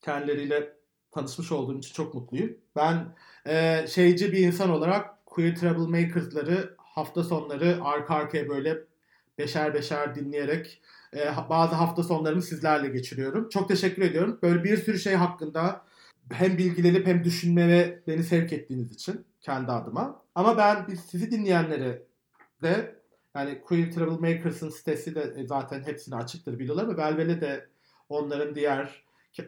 [0.01, 0.73] kendileriyle
[1.11, 2.57] tanışmış olduğum için çok mutluyum.
[2.77, 3.05] Ben
[3.47, 8.79] e, şeyci bir insan olarak Queer Troublemakers'ları hafta sonları arka arkaya böyle
[9.39, 10.83] beşer beşer dinleyerek
[11.17, 13.49] e, bazı hafta sonlarımı sizlerle geçiriyorum.
[13.49, 14.39] Çok teşekkür ediyorum.
[14.43, 15.85] Böyle bir sürü şey hakkında
[16.33, 20.23] hem bilgilenip hem düşünmeye beni sevk ettiğiniz için kendi adıma.
[20.35, 22.03] Ama ben sizi dinleyenlere
[22.63, 23.03] de
[23.37, 27.69] yani Queer Troublemakers'ın sitesi de zaten hepsini açıktır biliyorlar ve Velvele de
[28.09, 29.05] onların diğer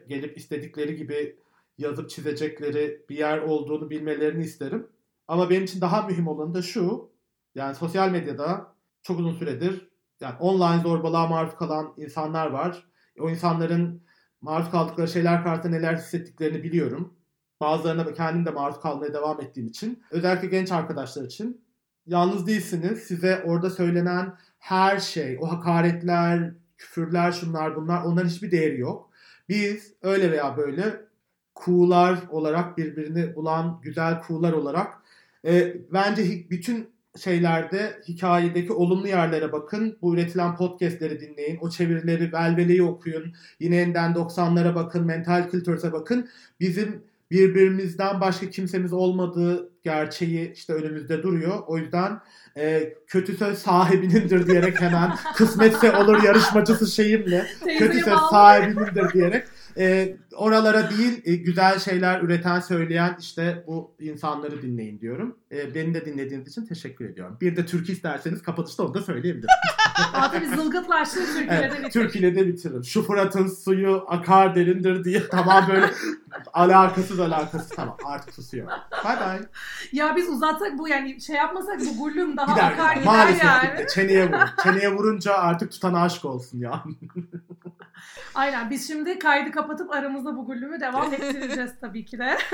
[0.07, 1.35] gelip istedikleri gibi
[1.77, 4.87] yazıp çizecekleri bir yer olduğunu bilmelerini isterim.
[5.27, 7.11] Ama benim için daha mühim olan da şu.
[7.55, 9.89] Yani sosyal medyada çok uzun süredir
[10.21, 12.85] yani online zorbalığa maruz kalan insanlar var.
[13.19, 14.01] O insanların
[14.41, 17.13] maruz kaldıkları şeyler karşısında neler hissettiklerini biliyorum.
[17.61, 20.03] Bazılarına kendim de maruz kalmaya devam ettiğim için.
[20.11, 21.61] Özellikle genç arkadaşlar için
[22.05, 22.99] yalnız değilsiniz.
[22.99, 29.09] Size orada söylenen her şey, o hakaretler, küfürler, şunlar bunlar onların hiçbir değeri yok.
[29.49, 31.05] Biz öyle veya böyle
[31.55, 35.01] kuğular olarak birbirini bulan güzel kuğular olarak
[35.45, 39.97] e, bence bütün şeylerde hikayedeki olumlu yerlere bakın.
[40.01, 41.57] Bu üretilen podcastleri dinleyin.
[41.61, 43.33] O çevirileri, velveleyi okuyun.
[43.59, 45.05] Yine yeniden 90'lara bakın.
[45.05, 46.29] Mental Cultures'e bakın.
[46.59, 51.63] Bizim birbirimizden başka kimsemiz olmadığı gerçeği işte önümüzde duruyor.
[51.67, 52.19] O yüzden
[52.57, 57.45] e, kötü söz sahibinindir diyerek hemen kısmetse olur yarışmacısı şeyimle
[57.79, 59.43] kötü söz sahibinindir diyerek
[59.77, 65.37] e, oralara değil e, güzel şeyler üreten söyleyen işte bu insanları dinleyin diyorum.
[65.51, 67.37] E, beni de dinlediğiniz için teşekkür ediyorum.
[67.41, 69.49] Bir de türkü isterseniz kapatışta onu da söyleyebilirim.
[70.13, 71.91] Altı bir zılgıtlaştığı Türkiye'de evet, bitir.
[71.91, 72.83] Türk ile de bitiririm.
[72.83, 75.91] Şu Fırat'ın suyu akar derindir diye tamam böyle
[76.53, 78.73] alakasız alakasız tamam artık susuyorum.
[79.05, 79.39] Bay bay.
[79.91, 83.05] Ya biz uzatsak bu yani şey yapmasak bu gullüm daha Gider akar gider.
[83.05, 83.87] Maalesef yani.
[83.93, 84.49] Çeneye vurun.
[84.63, 86.83] Çeneye vurunca artık tutan aşk olsun ya.
[88.35, 92.37] Aynen biz şimdi kaydı kapatıp aramızda bu gullümü devam ettireceğiz tabii ki de.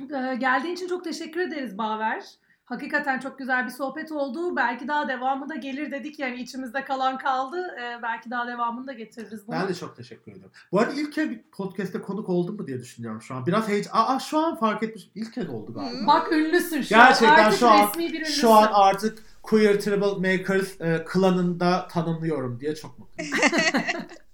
[0.00, 2.24] Ee, Geldiğin için çok teşekkür ederiz Baver.
[2.70, 4.56] Hakikaten çok güzel bir sohbet oldu.
[4.56, 7.76] Belki daha devamı da gelir dedik yani içimizde kalan kaldı.
[7.80, 9.56] Ee, belki daha devamını da getiririz bunu.
[9.56, 10.52] Ben de çok teşekkür ediyorum.
[10.72, 13.46] Bu arada ilk kez bir podcast'te konuk oldum mu diye düşünüyorum şu an.
[13.46, 13.92] Biraz heyecan...
[13.94, 15.10] Aa şu an fark etmiş.
[15.14, 16.06] İlk kez oldu galiba.
[16.06, 17.44] Bak ünlüsün şu Gerçekten an.
[17.44, 18.40] Artık şu an- resmi bir ünlüsün.
[18.40, 23.32] Şu an artık Queer Troublemakers e, klanında tanımlıyorum diye çok mutluyum.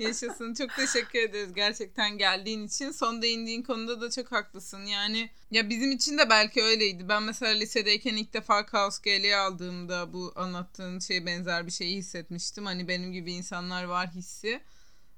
[0.00, 0.54] Yaşasın.
[0.54, 2.90] Çok teşekkür ederiz gerçekten geldiğin için.
[2.90, 4.86] Son değindiğin konuda da çok haklısın.
[4.86, 7.08] Yani ya bizim için de belki öyleydi.
[7.08, 12.66] Ben mesela lisedeyken ilk defa Kaos GL'yi aldığımda bu anlattığın şeye benzer bir şeyi hissetmiştim.
[12.66, 14.60] Hani benim gibi insanlar var hissi.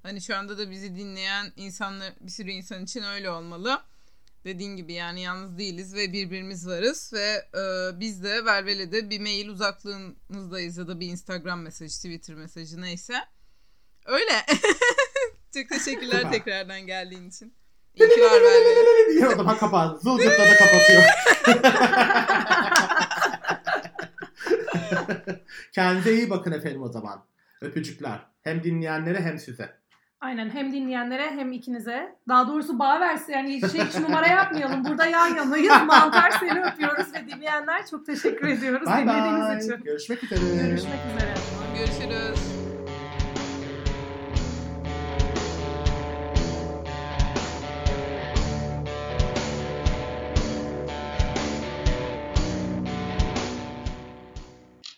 [0.02, 3.82] Hani şu anda da bizi dinleyen insanlar bir sürü insan için öyle olmalı.
[4.44, 9.48] Dediğin gibi yani yalnız değiliz ve birbirimiz varız ve e, biz de Vervele'de bir mail
[9.48, 13.14] uzaklığınızdayız ya da bir Instagram mesajı, Twitter mesajı neyse.
[14.06, 14.32] Öyle.
[15.54, 17.54] Çok teşekkürler tekrardan geldiğin için.
[17.94, 19.14] İyi ki var Vervele.
[19.14, 20.02] diye o zaman kapat.
[20.02, 21.02] Zılgıtla da kapatıyor.
[25.72, 27.24] Kendinize iyi bakın efendim o zaman.
[27.60, 28.26] Öpücükler.
[28.42, 29.82] Hem dinleyenlere hem size.
[30.20, 32.16] Aynen hem dinleyenlere hem ikinize.
[32.28, 34.84] Daha doğrusu Baverse yani şey hiç numara yapmayalım.
[34.84, 35.72] Burada yan yanayız.
[35.86, 39.58] Mantar seni öpüyoruz ve dinleyenler çok teşekkür ediyoruz Bye bye.
[39.58, 39.84] için.
[39.84, 40.40] Görüşmek üzere.
[40.68, 42.51] Görüşmek üzere.